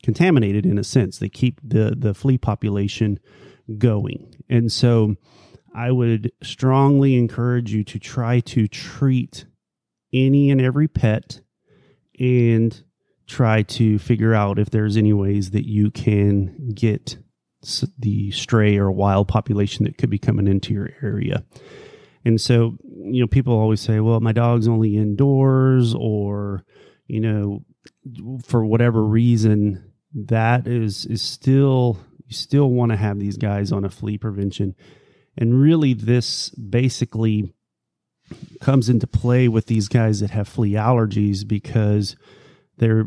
contaminated 0.03 0.65
in 0.65 0.77
a 0.77 0.83
sense. 0.83 1.19
They 1.19 1.29
keep 1.29 1.59
the 1.63 1.95
the 1.97 2.13
flea 2.13 2.37
population 2.37 3.19
going, 3.77 4.35
and 4.49 4.71
so 4.71 5.15
I 5.73 5.91
would 5.91 6.31
strongly 6.43 7.17
encourage 7.17 7.73
you 7.73 7.83
to 7.85 7.99
try 7.99 8.41
to 8.41 8.67
treat 8.67 9.45
any 10.13 10.51
and 10.51 10.59
every 10.59 10.87
pet 10.87 11.41
and 12.19 12.83
try 13.27 13.63
to 13.63 13.97
figure 13.97 14.33
out 14.33 14.59
if 14.59 14.69
there's 14.69 14.97
any 14.97 15.13
ways 15.13 15.51
that 15.51 15.65
you 15.65 15.89
can 15.89 16.71
get 16.75 17.17
the 17.97 18.31
stray 18.31 18.77
or 18.77 18.91
wild 18.91 19.27
population 19.27 19.85
that 19.85 19.97
could 19.97 20.09
be 20.09 20.17
coming 20.17 20.47
into 20.47 20.73
your 20.73 20.89
area. 21.01 21.45
And 22.23 22.39
so, 22.39 22.77
you 22.83 23.21
know, 23.21 23.27
people 23.27 23.53
always 23.53 23.81
say, 23.81 23.99
well, 23.99 24.19
my 24.19 24.31
dog's 24.31 24.67
only 24.67 24.95
indoors 24.95 25.95
or, 25.95 26.63
you 27.07 27.19
know, 27.19 27.63
for 28.45 28.65
whatever 28.65 29.03
reason, 29.03 29.91
that 30.13 30.67
is 30.67 31.05
is 31.05 31.21
still 31.21 31.97
you 32.27 32.35
still 32.35 32.69
want 32.69 32.91
to 32.91 32.97
have 32.97 33.19
these 33.19 33.37
guys 33.37 33.71
on 33.71 33.85
a 33.85 33.89
flea 33.89 34.17
prevention. 34.17 34.75
And 35.37 35.61
really 35.61 35.93
this 35.93 36.49
basically 36.49 37.53
comes 38.61 38.89
into 38.89 39.07
play 39.07 39.47
with 39.47 39.65
these 39.65 39.87
guys 39.87 40.19
that 40.19 40.31
have 40.31 40.47
flea 40.47 40.73
allergies 40.73 41.47
because 41.47 42.15
they're 42.77 43.05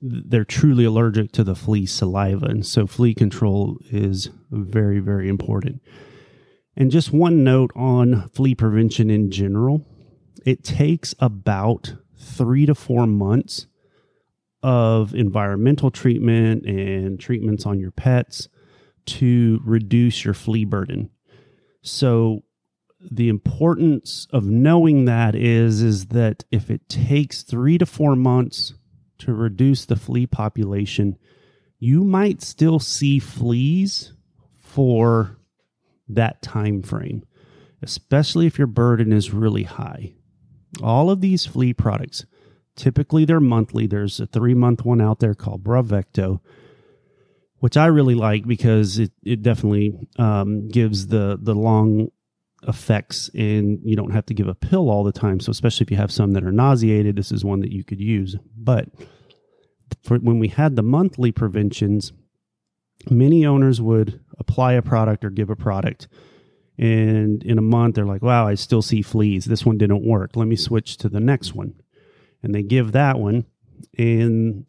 they're 0.00 0.44
truly 0.44 0.84
allergic 0.84 1.32
to 1.32 1.42
the 1.42 1.56
flea 1.56 1.86
saliva 1.86 2.46
and 2.46 2.64
so 2.64 2.86
flea 2.86 3.14
control 3.14 3.78
is 3.90 4.30
very 4.50 5.00
very 5.00 5.28
important 5.28 5.82
and 6.78 6.92
just 6.92 7.12
one 7.12 7.42
note 7.42 7.72
on 7.74 8.28
flea 8.28 8.54
prevention 8.54 9.10
in 9.10 9.32
general. 9.32 9.84
It 10.46 10.62
takes 10.62 11.12
about 11.18 11.92
three 12.16 12.66
to 12.66 12.74
four 12.74 13.06
months 13.06 13.66
of 14.62 15.12
environmental 15.12 15.90
treatment 15.90 16.64
and 16.64 17.18
treatments 17.18 17.66
on 17.66 17.80
your 17.80 17.90
pets 17.90 18.48
to 19.06 19.60
reduce 19.64 20.24
your 20.24 20.34
flea 20.34 20.64
burden. 20.64 21.10
So 21.82 22.44
the 23.00 23.28
importance 23.28 24.28
of 24.30 24.44
knowing 24.44 25.06
that 25.06 25.34
is 25.34 25.82
is 25.82 26.06
that 26.06 26.44
if 26.52 26.70
it 26.70 26.88
takes 26.88 27.42
3 27.42 27.78
to 27.78 27.86
4 27.86 28.16
months 28.16 28.74
to 29.18 29.32
reduce 29.32 29.84
the 29.84 29.94
flea 29.94 30.26
population 30.26 31.16
you 31.78 32.02
might 32.02 32.42
still 32.42 32.80
see 32.80 33.20
fleas 33.20 34.14
for 34.56 35.37
that 36.08 36.40
time 36.42 36.82
frame 36.82 37.24
especially 37.82 38.46
if 38.46 38.58
your 38.58 38.66
burden 38.66 39.12
is 39.12 39.32
really 39.32 39.64
high 39.64 40.12
all 40.82 41.10
of 41.10 41.20
these 41.20 41.46
flea 41.46 41.72
products 41.72 42.24
typically 42.76 43.24
they're 43.24 43.40
monthly 43.40 43.86
there's 43.86 44.20
a 44.20 44.26
3 44.26 44.54
month 44.54 44.84
one 44.84 45.00
out 45.00 45.20
there 45.20 45.34
called 45.34 45.64
Bravecto 45.64 46.40
which 47.60 47.76
I 47.76 47.86
really 47.86 48.14
like 48.14 48.46
because 48.46 48.98
it, 48.98 49.12
it 49.24 49.42
definitely 49.42 49.98
um, 50.18 50.68
gives 50.68 51.08
the 51.08 51.38
the 51.40 51.54
long 51.54 52.10
effects 52.66 53.30
and 53.34 53.78
you 53.84 53.94
don't 53.94 54.12
have 54.12 54.26
to 54.26 54.34
give 54.34 54.48
a 54.48 54.54
pill 54.54 54.90
all 54.90 55.04
the 55.04 55.12
time. 55.12 55.40
So 55.40 55.50
especially 55.50 55.84
if 55.84 55.90
you 55.90 55.96
have 55.96 56.12
some 56.12 56.32
that 56.32 56.44
are 56.44 56.52
nauseated, 56.52 57.16
this 57.16 57.30
is 57.30 57.44
one 57.44 57.60
that 57.60 57.72
you 57.72 57.84
could 57.84 58.00
use. 58.00 58.36
But 58.56 58.88
for 60.02 60.18
when 60.18 60.38
we 60.38 60.48
had 60.48 60.76
the 60.76 60.82
monthly 60.82 61.32
preventions, 61.32 62.12
many 63.10 63.46
owners 63.46 63.80
would 63.80 64.20
apply 64.38 64.74
a 64.74 64.82
product 64.82 65.24
or 65.24 65.30
give 65.30 65.50
a 65.50 65.56
product 65.56 66.08
and 66.78 67.42
in 67.42 67.58
a 67.58 67.62
month 67.62 67.96
they're 67.96 68.06
like, 68.06 68.22
"Wow, 68.22 68.46
I 68.46 68.54
still 68.54 68.82
see 68.82 69.02
fleas. 69.02 69.46
This 69.46 69.66
one 69.66 69.78
didn't 69.78 70.06
work. 70.06 70.36
Let 70.36 70.46
me 70.46 70.56
switch 70.56 70.96
to 70.98 71.08
the 71.08 71.20
next 71.20 71.54
one." 71.54 71.74
And 72.42 72.54
they 72.54 72.62
give 72.62 72.92
that 72.92 73.18
one 73.18 73.46
and 73.96 74.64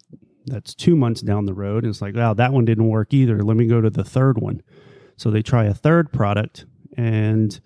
that's 0.47 0.73
2 0.73 0.95
months 0.95 1.21
down 1.21 1.45
the 1.45 1.53
road 1.53 1.83
and 1.83 1.91
it's 1.91 2.01
like, 2.01 2.15
"Wow, 2.15 2.33
that 2.33 2.53
one 2.53 2.65
didn't 2.65 2.87
work 2.87 3.13
either. 3.13 3.43
Let 3.43 3.57
me 3.57 3.67
go 3.67 3.81
to 3.81 3.89
the 3.89 4.03
third 4.03 4.39
one." 4.39 4.61
So 5.17 5.29
they 5.29 5.43
try 5.43 5.65
a 5.65 5.73
third 5.73 6.11
product 6.11 6.65
and 6.97 7.59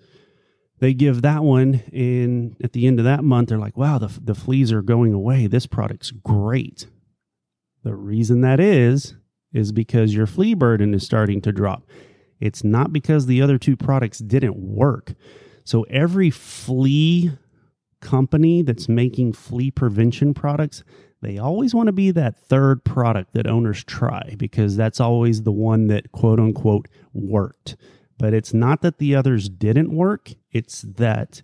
they 0.80 0.92
give 0.92 1.22
that 1.22 1.42
one 1.42 1.82
and 1.92 2.56
at 2.62 2.72
the 2.72 2.86
end 2.86 2.98
of 2.98 3.04
that 3.04 3.24
month 3.24 3.48
they're 3.48 3.58
like 3.58 3.76
wow 3.76 3.98
the, 3.98 4.08
the 4.22 4.34
fleas 4.34 4.72
are 4.72 4.82
going 4.82 5.12
away 5.12 5.46
this 5.46 5.66
product's 5.66 6.10
great 6.10 6.86
the 7.82 7.94
reason 7.94 8.42
that 8.42 8.60
is 8.60 9.14
is 9.54 9.72
because 9.72 10.14
your 10.14 10.26
flea 10.26 10.52
burden 10.52 10.92
is 10.92 11.02
starting 11.02 11.40
to 11.40 11.52
drop. 11.52 11.84
It's 12.40 12.62
not 12.62 12.92
because 12.92 13.24
the 13.24 13.40
other 13.40 13.56
two 13.56 13.76
products 13.76 14.18
didn't 14.18 14.56
work. 14.56 15.14
So 15.64 15.84
every 15.84 16.28
flea 16.28 17.30
company 18.00 18.60
that's 18.60 18.86
making 18.86 19.32
flea 19.32 19.70
prevention 19.70 20.34
products 20.34 20.84
they 21.24 21.38
always 21.38 21.74
want 21.74 21.86
to 21.86 21.92
be 21.92 22.10
that 22.10 22.36
third 22.36 22.84
product 22.84 23.32
that 23.32 23.46
owners 23.46 23.82
try 23.82 24.34
because 24.36 24.76
that's 24.76 25.00
always 25.00 25.42
the 25.42 25.52
one 25.52 25.86
that 25.86 26.12
quote 26.12 26.38
unquote 26.38 26.86
worked. 27.14 27.76
But 28.18 28.34
it's 28.34 28.52
not 28.52 28.82
that 28.82 28.98
the 28.98 29.14
others 29.14 29.48
didn't 29.48 29.90
work, 29.90 30.32
it's 30.52 30.82
that 30.82 31.40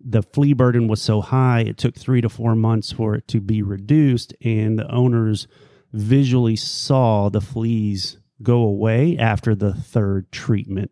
the 0.00 0.22
flea 0.22 0.54
burden 0.54 0.88
was 0.88 1.02
so 1.02 1.20
high, 1.20 1.60
it 1.60 1.76
took 1.76 1.94
three 1.94 2.22
to 2.22 2.30
four 2.30 2.56
months 2.56 2.90
for 2.90 3.14
it 3.14 3.28
to 3.28 3.40
be 3.40 3.60
reduced, 3.60 4.32
and 4.42 4.78
the 4.78 4.90
owners 4.90 5.46
visually 5.92 6.56
saw 6.56 7.28
the 7.28 7.40
fleas 7.40 8.18
go 8.42 8.62
away 8.62 9.16
after 9.18 9.54
the 9.54 9.74
third 9.74 10.30
treatment. 10.32 10.90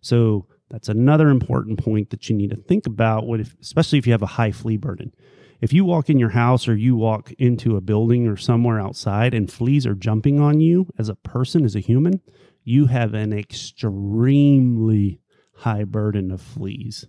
So 0.00 0.46
that's 0.70 0.88
another 0.88 1.28
important 1.28 1.82
point 1.82 2.10
that 2.10 2.28
you 2.28 2.36
need 2.36 2.50
to 2.50 2.56
think 2.56 2.86
about, 2.86 3.26
what 3.26 3.40
if, 3.40 3.56
especially 3.60 3.98
if 3.98 4.06
you 4.06 4.12
have 4.12 4.22
a 4.22 4.26
high 4.26 4.52
flea 4.52 4.76
burden. 4.76 5.12
If 5.60 5.72
you 5.72 5.84
walk 5.84 6.10
in 6.10 6.18
your 6.18 6.30
house 6.30 6.68
or 6.68 6.76
you 6.76 6.96
walk 6.96 7.32
into 7.38 7.76
a 7.76 7.80
building 7.80 8.26
or 8.26 8.36
somewhere 8.36 8.80
outside 8.80 9.32
and 9.32 9.50
fleas 9.50 9.86
are 9.86 9.94
jumping 9.94 10.38
on 10.38 10.60
you 10.60 10.86
as 10.98 11.08
a 11.08 11.14
person, 11.14 11.64
as 11.64 11.74
a 11.74 11.80
human, 11.80 12.20
you 12.62 12.86
have 12.86 13.14
an 13.14 13.32
extremely 13.32 15.20
high 15.54 15.84
burden 15.84 16.30
of 16.30 16.42
fleas. 16.42 17.06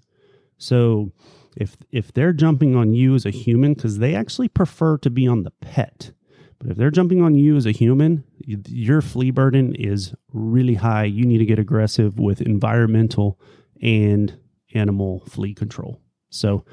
So 0.57 1.11
if 1.57 1.75
if 1.91 2.13
they're 2.13 2.33
jumping 2.33 2.75
on 2.75 2.93
you 2.93 3.15
as 3.15 3.25
a 3.25 3.31
human 3.31 3.75
cuz 3.75 3.97
they 3.97 4.15
actually 4.15 4.47
prefer 4.47 4.97
to 4.99 5.09
be 5.09 5.27
on 5.27 5.43
the 5.43 5.51
pet. 5.51 6.11
But 6.59 6.71
if 6.71 6.77
they're 6.77 6.91
jumping 6.91 7.21
on 7.21 7.35
you 7.35 7.55
as 7.55 7.65
a 7.65 7.71
human, 7.71 8.23
your 8.45 9.01
flea 9.01 9.31
burden 9.31 9.75
is 9.75 10.13
really 10.33 10.73
high. 10.73 11.05
You 11.05 11.25
need 11.25 11.37
to 11.37 11.45
get 11.45 11.59
aggressive 11.59 12.19
with 12.19 12.41
environmental 12.41 13.39
and 13.81 14.37
animal 14.73 15.23
flea 15.27 15.53
control. 15.53 16.01
So 16.29 16.65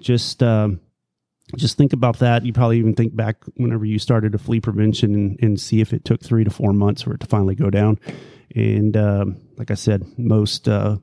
just 0.00 0.42
um, 0.42 0.80
just 1.56 1.76
think 1.76 1.92
about 1.92 2.18
that. 2.20 2.44
You 2.44 2.52
probably 2.52 2.78
even 2.78 2.94
think 2.94 3.14
back 3.16 3.42
whenever 3.56 3.84
you 3.84 3.98
started 3.98 4.34
a 4.34 4.38
flea 4.38 4.60
prevention 4.60 5.14
and, 5.14 5.38
and 5.42 5.60
see 5.60 5.80
if 5.80 5.92
it 5.92 6.04
took 6.04 6.22
three 6.22 6.44
to 6.44 6.50
four 6.50 6.72
months 6.72 7.02
for 7.02 7.14
it 7.14 7.20
to 7.20 7.26
finally 7.26 7.54
go 7.54 7.70
down. 7.70 7.98
And 8.54 8.96
um, 8.96 9.40
like 9.56 9.70
I 9.70 9.74
said, 9.74 10.04
most 10.18 10.68
uh, 10.68 10.98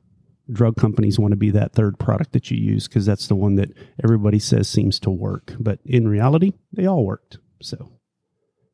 drug 0.50 0.76
companies 0.76 1.18
want 1.18 1.32
to 1.32 1.36
be 1.36 1.50
that 1.50 1.72
third 1.72 1.98
product 1.98 2.32
that 2.32 2.50
you 2.50 2.56
use 2.56 2.88
because 2.88 3.06
that's 3.06 3.28
the 3.28 3.34
one 3.34 3.56
that 3.56 3.70
everybody 4.02 4.38
says 4.38 4.68
seems 4.68 4.98
to 5.00 5.10
work. 5.10 5.54
But 5.58 5.80
in 5.84 6.08
reality, 6.08 6.54
they 6.72 6.86
all 6.86 7.04
worked. 7.04 7.38
So, 7.60 7.92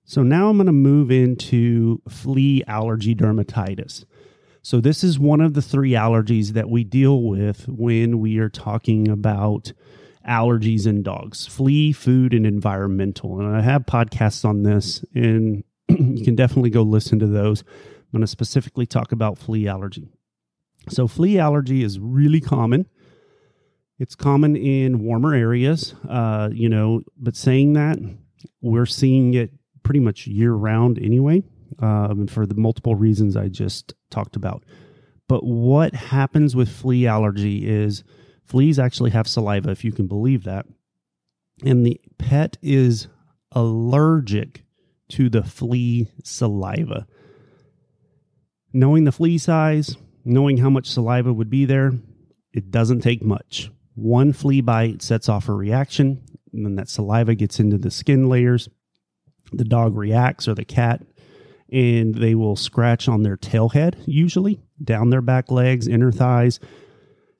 so 0.05 0.23
now 0.23 0.49
I'm 0.49 0.57
going 0.57 0.67
to 0.67 0.73
move 0.73 1.11
into 1.11 2.03
flea 2.09 2.63
allergy 2.67 3.15
dermatitis. 3.15 4.05
So 4.63 4.81
this 4.81 5.05
is 5.05 5.19
one 5.19 5.41
of 5.41 5.55
the 5.55 5.63
three 5.63 5.93
allergies 5.93 6.51
that 6.51 6.71
we 6.71 6.85
deal 6.85 7.23
with 7.23 7.69
when 7.69 8.19
we 8.19 8.39
are 8.39 8.49
talking 8.49 9.09
about 9.09 9.73
allergies 10.29 10.87
in 10.87 11.03
dogs 11.03 11.47
flea, 11.47 11.93
food, 11.93 12.33
and 12.33 12.47
environmental. 12.47 13.41
And 13.41 13.57
I 13.57 13.61
have 13.61 13.83
podcasts 13.83 14.45
on 14.45 14.63
this, 14.63 15.05
and 15.15 15.65
you 15.89 16.25
can 16.25 16.35
definitely 16.35 16.71
go 16.71 16.83
listen 16.83 17.19
to 17.19 17.27
those. 17.27 17.61
I'm 17.61 18.11
going 18.13 18.21
to 18.23 18.27
specifically 18.27 18.87
talk 18.87 19.13
about 19.13 19.39
flea 19.39 19.69
allergy. 19.69 20.09
So, 20.89 21.09
flea 21.09 21.39
allergy 21.39 21.83
is 21.83 21.99
really 21.99 22.41
common. 22.41 22.87
It's 23.99 24.15
common 24.15 24.57
in 24.57 25.01
warmer 25.01 25.35
areas, 25.35 25.95
uh, 26.09 26.51
you 26.53 26.69
know, 26.69 27.03
but 27.17 27.37
saying 27.37 27.75
that, 27.75 27.99
we're 28.61 28.87
seeing 28.87 29.35
it 29.35 29.51
pretty 29.85 30.01
much 30.01 30.27
year 30.27 30.53
round 30.53 30.99
anyway, 30.99 31.45
um, 31.79 32.27
for 32.27 32.47
the 32.47 32.57
multiple 32.57 32.97
reasons 32.97 33.37
I 33.37 33.49
just 33.49 33.95
talked 34.11 34.35
about. 34.35 34.65
But 35.29 35.45
what 35.45 35.95
happens 35.95 36.57
with 36.57 36.69
flea 36.69 37.07
allergy 37.07 37.67
is 37.67 38.03
Fleas 38.45 38.79
actually 38.79 39.11
have 39.11 39.27
saliva, 39.27 39.71
if 39.71 39.85
you 39.85 39.93
can 39.93 40.07
believe 40.07 40.45
that. 40.45 40.67
And 41.65 41.87
the 41.87 42.01
pet 42.19 42.57
is 42.63 43.09
allergic 43.53 44.65
to 45.11 45.31
the 45.31 45.43
flea 45.43 46.09
saliva. 46.23 47.07
Knowing 48.73 49.05
the 49.05 49.13
flea 49.13 49.39
size, 49.39 49.97
knowing 50.25 50.59
how 50.59 50.69
much 50.69 50.91
saliva 50.91 51.33
would 51.33 51.49
be 51.51 51.65
there, 51.65 51.93
it 52.53 52.71
doesn't 52.71 53.01
take 53.01 53.23
much. 53.23 53.71
One 53.95 54.33
flea 54.33 54.61
bite 54.61 55.01
sets 55.01 55.29
off 55.29 55.49
a 55.49 55.53
reaction, 55.53 56.23
and 56.53 56.67
then 56.67 56.75
that 56.77 56.89
saliva 56.89 57.35
gets 57.35 57.61
into 57.61 57.79
the 57.79 57.91
skin 57.91 58.29
layers. 58.29 58.69
The 59.53 59.65
dog 59.65 59.97
reacts, 59.97 60.49
or 60.49 60.55
the 60.55 60.65
cat, 60.65 61.03
and 61.71 62.15
they 62.15 62.35
will 62.35 62.57
scratch 62.57 63.09
on 63.09 63.23
their 63.23 63.37
tail 63.37 63.69
head, 63.71 63.97
usually 64.07 64.61
down 64.83 65.11
their 65.11 65.23
back 65.23 65.51
legs, 65.51 65.87
inner 65.87 66.13
thighs, 66.13 66.61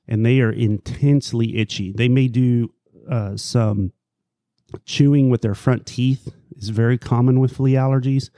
and 0.07 0.25
they 0.25 0.41
are 0.41 0.53
intensely 0.53 1.57
itchy. 1.57 1.93
They 1.93 2.09
may 2.09 2.29
do 2.29 2.73
uh, 3.11 3.37
some 3.37 3.93
chewing 4.85 5.31
with 5.31 5.43
their 5.43 5.55
front 5.55 5.87
teeth 5.87 6.33
is 6.57 6.71
very 6.71 6.99
common 6.99 7.41
with 7.41 7.53
flea 7.57 7.75
allergies. 7.75 8.31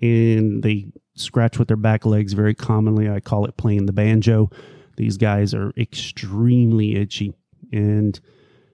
and 0.00 0.62
they 0.62 0.92
scratch 1.14 1.58
with 1.58 1.68
their 1.68 1.76
back 1.76 2.06
legs 2.06 2.32
very 2.32 2.54
commonly. 2.54 3.10
I 3.10 3.20
call 3.20 3.44
it 3.44 3.56
playing 3.56 3.86
the 3.86 3.92
banjo. 3.92 4.50
These 4.96 5.18
guys 5.18 5.52
are 5.52 5.72
extremely 5.76 6.96
itchy. 6.96 7.34
And 7.72 8.18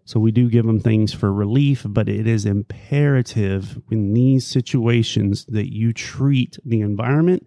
so 0.07 0.21
we 0.21 0.31
do 0.31 0.49
give 0.49 0.67
them 0.67 0.79
things 0.79 1.13
for 1.13 1.33
relief, 1.33 1.85
but 1.85 2.09
it 2.09 2.29
is 2.29 2.47
imperative 2.47 3.83
in 3.91 4.15
these 4.15 4.47
situations 4.47 5.45
that 5.47 5.75
you 5.75 5.93
treat 5.93 6.59
the 6.65 6.81
environment 6.81 7.45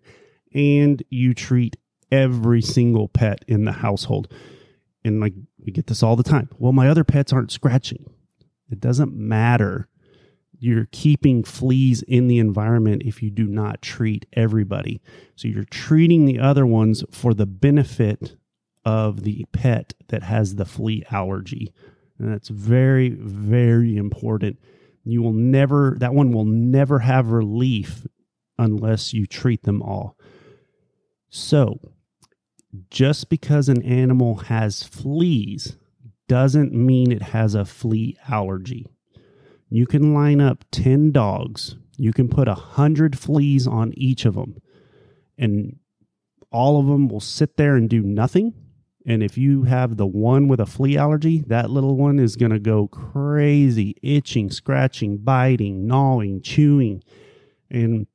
and 0.53 1.01
you 1.09 1.33
treat 1.33 1.77
every 2.11 2.61
single 2.61 3.07
pet 3.07 3.45
in 3.47 3.63
the 3.63 3.71
household. 3.71 4.27
And 5.05 5.21
like 5.21 5.35
we 5.57 5.71
get 5.71 5.87
this 5.87 6.03
all 6.03 6.17
the 6.17 6.23
time. 6.23 6.49
Well, 6.57 6.73
my 6.73 6.89
other 6.89 7.05
pets 7.05 7.31
aren't 7.31 7.51
scratching. 7.51 8.05
It 8.69 8.81
doesn't 8.81 9.15
matter. 9.15 9.87
You're 10.59 10.89
keeping 10.91 11.45
fleas 11.45 12.01
in 12.01 12.27
the 12.27 12.39
environment 12.39 13.03
if 13.05 13.23
you 13.23 13.31
do 13.31 13.47
not 13.47 13.81
treat 13.81 14.25
everybody. 14.33 15.01
So 15.37 15.47
you're 15.47 15.63
treating 15.63 16.25
the 16.25 16.39
other 16.39 16.65
ones 16.65 17.05
for 17.09 17.33
the 17.33 17.45
benefit 17.45 18.35
of 18.83 19.23
the 19.23 19.45
pet 19.53 19.93
that 20.09 20.23
has 20.23 20.55
the 20.55 20.65
flea 20.65 21.05
allergy. 21.09 21.71
And 22.19 22.31
that's 22.31 22.49
very, 22.49 23.09
very 23.09 23.95
important. 23.95 24.59
You 25.03 25.21
will 25.21 25.33
never, 25.33 25.95
that 25.99 26.13
one 26.13 26.31
will 26.31 26.45
never 26.45 26.99
have 26.99 27.31
relief 27.31 28.05
unless 28.57 29.13
you 29.13 29.25
treat 29.25 29.63
them 29.63 29.81
all. 29.81 30.17
So, 31.29 31.79
just 32.89 33.29
because 33.29 33.69
an 33.69 33.81
animal 33.83 34.35
has 34.35 34.83
fleas 34.83 35.77
doesn't 36.27 36.73
mean 36.73 37.11
it 37.11 37.21
has 37.21 37.55
a 37.55 37.65
flea 37.65 38.17
allergy. 38.27 38.85
You 39.69 39.85
can 39.85 40.13
line 40.13 40.41
up 40.41 40.65
10 40.71 41.11
dogs, 41.11 41.75
you 41.97 42.11
can 42.11 42.27
put 42.27 42.47
100 42.47 43.17
fleas 43.17 43.67
on 43.67 43.93
each 43.95 44.25
of 44.25 44.35
them, 44.35 44.57
and 45.37 45.77
all 46.51 46.79
of 46.79 46.87
them 46.87 47.07
will 47.07 47.19
sit 47.19 47.57
there 47.57 47.75
and 47.75 47.89
do 47.89 48.01
nothing. 48.01 48.53
And 49.09 49.23
if 49.23 49.39
you 49.39 49.63
have 49.63 49.97
the 49.97 50.05
one 50.05 50.47
with 50.47 50.59
a 50.59 50.67
flea 50.67 50.95
allergy, 50.95 51.43
that 51.47 51.71
little 51.71 51.97
one 51.97 52.19
is 52.19 52.35
going 52.35 52.51
to 52.51 52.59
go 52.59 52.87
crazy, 52.87 53.95
itching, 54.03 54.51
scratching, 54.51 55.17
biting, 55.17 55.87
gnawing, 55.87 56.43
chewing. 56.43 57.01
And 57.71 58.05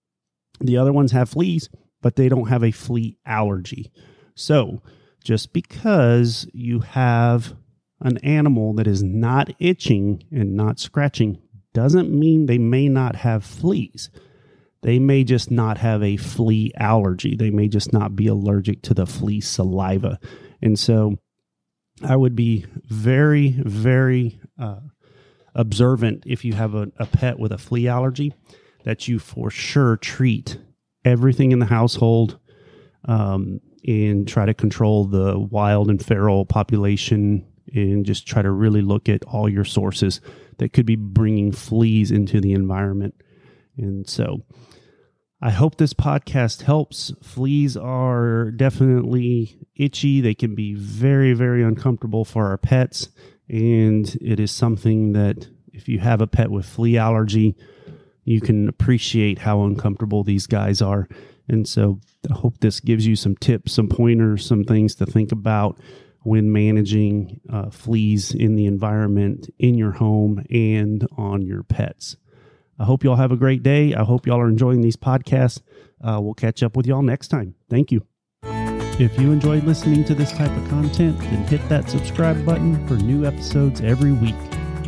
the 0.61 0.76
other 0.76 0.92
ones 0.92 1.11
have 1.11 1.28
fleas, 1.28 1.68
but 2.00 2.14
they 2.14 2.28
don't 2.28 2.48
have 2.48 2.62
a 2.62 2.70
flea 2.70 3.18
allergy. 3.26 3.90
So, 4.37 4.83
just 5.24 5.52
because 5.52 6.46
you 6.52 6.78
have 6.78 7.57
an 8.00 8.18
animal 8.18 8.72
that 8.74 8.87
is 8.87 9.02
not 9.02 9.50
itching 9.59 10.22
and 10.30 10.54
not 10.54 10.78
scratching 10.78 11.42
doesn't 11.72 12.16
mean 12.16 12.46
they 12.46 12.59
may 12.59 12.88
not 12.88 13.16
have 13.16 13.44
fleas. 13.44 14.11
They 14.83 15.00
may 15.00 15.24
just 15.24 15.50
not 15.50 15.78
have 15.78 16.04
a 16.04 16.18
flea 16.18 16.70
allergy. 16.76 17.35
They 17.35 17.50
may 17.50 17.66
just 17.66 17.92
not 17.92 18.14
be 18.14 18.28
allergic 18.28 18.83
to 18.83 18.94
the 18.94 19.07
flea 19.07 19.40
saliva. 19.40 20.20
And 20.62 20.79
so 20.79 21.19
I 22.03 22.17
would 22.17 22.35
be 22.35 22.67
very, 22.85 23.51
very 23.51 24.40
uh, 24.59 24.81
observant 25.55 26.25
if 26.27 26.45
you 26.45 26.55
have 26.55 26.75
a, 26.75 26.90
a 26.99 27.07
pet 27.07 27.38
with 27.38 27.53
a 27.53 27.59
flea 27.59 27.88
allergy 27.88 28.35
that 28.85 29.09
you 29.09 29.19
for 29.19 29.51
sure 29.51 29.97
treat 29.97 30.59
everything 31.05 31.53
in 31.53 31.59
the 31.59 31.67
household 31.67 32.38
um, 33.07 33.61
and 33.87 34.27
try 34.27 34.47
to 34.47 34.55
control 34.55 35.05
the 35.05 35.38
wild 35.38 35.88
and 35.90 36.05
feral 36.05 36.45
population 36.45 37.47
and 37.75 38.05
just 38.07 38.27
try 38.27 38.43
to 38.43 38.51
really 38.51 38.83
look 38.83 39.09
at 39.09 39.25
all 39.25 39.49
your 39.49 39.64
sources 39.64 40.21
that 40.59 40.73
could 40.73 40.87
be 40.87 40.97
bringing 40.97 41.53
fleas 41.53 42.11
into 42.11 42.40
the 42.40 42.53
environment. 42.53 43.14
And 43.77 44.09
so 44.09 44.43
I 45.40 45.51
hope 45.51 45.77
this 45.77 45.94
podcast 45.94 46.62
helps. 46.62 47.12
Fleas 47.23 47.77
are 47.77 48.51
definitely 48.53 49.59
itchy. 49.77 50.20
They 50.20 50.35
can 50.35 50.55
be 50.55 50.75
very, 50.75 51.35
very 51.35 51.62
uncomfortable 51.62 52.25
for 52.25 52.47
our 52.47 52.57
pets. 52.57 53.09
And 53.49 54.16
it 54.23 54.40
is 54.40 54.51
something 54.51 55.12
that 55.12 55.49
if 55.73 55.88
you 55.88 55.99
have 55.99 56.20
a 56.20 56.27
pet 56.27 56.51
with 56.51 56.64
flea 56.64 56.97
allergy, 56.97 57.57
you 58.25 58.40
can 58.40 58.68
appreciate 58.68 59.38
how 59.40 59.64
uncomfortable 59.64 60.25
these 60.25 60.47
guys 60.47 60.81
are. 60.81 61.09
And 61.49 61.68
so 61.68 62.01
I 62.31 62.35
hope 62.35 62.59
this 62.61 62.81
gives 62.81 63.07
you 63.07 63.16
some 63.16 63.37
tips, 63.37 63.73
some 63.73 63.88
pointers, 63.88 64.47
some 64.47 64.64
things 64.64 64.94
to 64.97 65.07
think 65.07 65.31
about 65.31 65.79
when 66.23 66.51
managing 66.51 67.40
uh, 67.53 67.68
fleas 67.68 68.35
in 68.35 68.57
the 68.57 68.64
environment, 68.64 69.51
in 69.59 69.75
your 69.75 69.92
home, 69.92 70.42
and 70.49 71.07
on 71.18 71.42
your 71.42 71.62
pets. 71.62 72.16
I 72.79 72.85
hope 72.85 73.05
y'all 73.05 73.17
have 73.17 73.33
a 73.33 73.37
great 73.37 73.63
day. 73.63 73.95
I 73.95 74.03
hope 74.05 74.27
y'all 74.27 74.41
are 74.41 74.49
enjoying 74.49 74.81
these 74.81 74.97
podcasts. 74.97 75.61
Uh, 76.03 76.19
we'll 76.21 76.35
catch 76.35 76.63
up 76.63 76.77
with 76.77 76.87
y'all 76.87 77.03
next 77.03 77.29
time. 77.29 77.55
Thank 77.71 77.93
you. 77.93 78.07
If 78.97 79.19
you 79.19 79.33
enjoyed 79.33 79.65
listening 79.65 80.05
to 80.05 80.15
this 80.15 80.31
type 80.31 80.57
of 80.57 80.69
content, 80.69 81.19
then 81.19 81.45
hit 81.45 81.69
that 81.69 81.91
subscribe 81.91 82.45
button 82.47 82.87
for 82.87 82.95
new 82.95 83.27
episodes 83.27 83.81
every 83.81 84.13
week. 84.13 84.37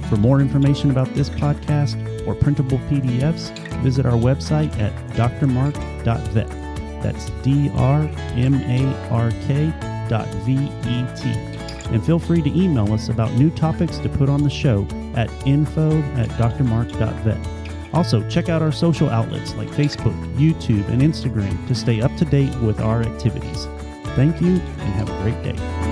For 0.08 0.16
more 0.16 0.40
information 0.40 0.90
about 0.90 1.12
this 1.14 1.28
podcast 1.28 1.96
or 2.26 2.34
printable 2.36 2.78
PDFs, 2.88 3.50
visit 3.82 4.06
our 4.06 4.12
website 4.12 4.76
at 4.78 4.92
drmark.vet. 5.10 6.48
That's 7.02 7.30
D 7.42 7.70
R 7.74 8.02
M 8.34 8.54
A 8.54 9.10
R 9.10 9.30
K 9.46 9.72
dot 10.08 10.28
V 10.44 10.54
E 10.54 11.06
T. 11.16 11.30
And 11.92 12.04
feel 12.04 12.18
free 12.18 12.42
to 12.42 12.50
email 12.50 12.92
us 12.92 13.08
about 13.08 13.32
new 13.32 13.50
topics 13.50 13.98
to 13.98 14.08
put 14.08 14.28
on 14.28 14.42
the 14.42 14.50
show 14.50 14.86
at 15.14 15.30
info 15.46 16.00
at 16.14 16.28
drmark.vet. 16.30 17.55
Also, 17.96 18.22
check 18.28 18.50
out 18.50 18.60
our 18.60 18.70
social 18.70 19.08
outlets 19.08 19.54
like 19.54 19.68
Facebook, 19.68 20.14
YouTube, 20.36 20.86
and 20.88 21.00
Instagram 21.00 21.66
to 21.66 21.74
stay 21.74 22.02
up 22.02 22.14
to 22.16 22.26
date 22.26 22.54
with 22.56 22.78
our 22.78 23.00
activities. 23.00 23.64
Thank 24.14 24.38
you 24.42 24.48
and 24.48 24.92
have 24.96 25.08
a 25.08 25.22
great 25.22 25.42
day. 25.42 25.85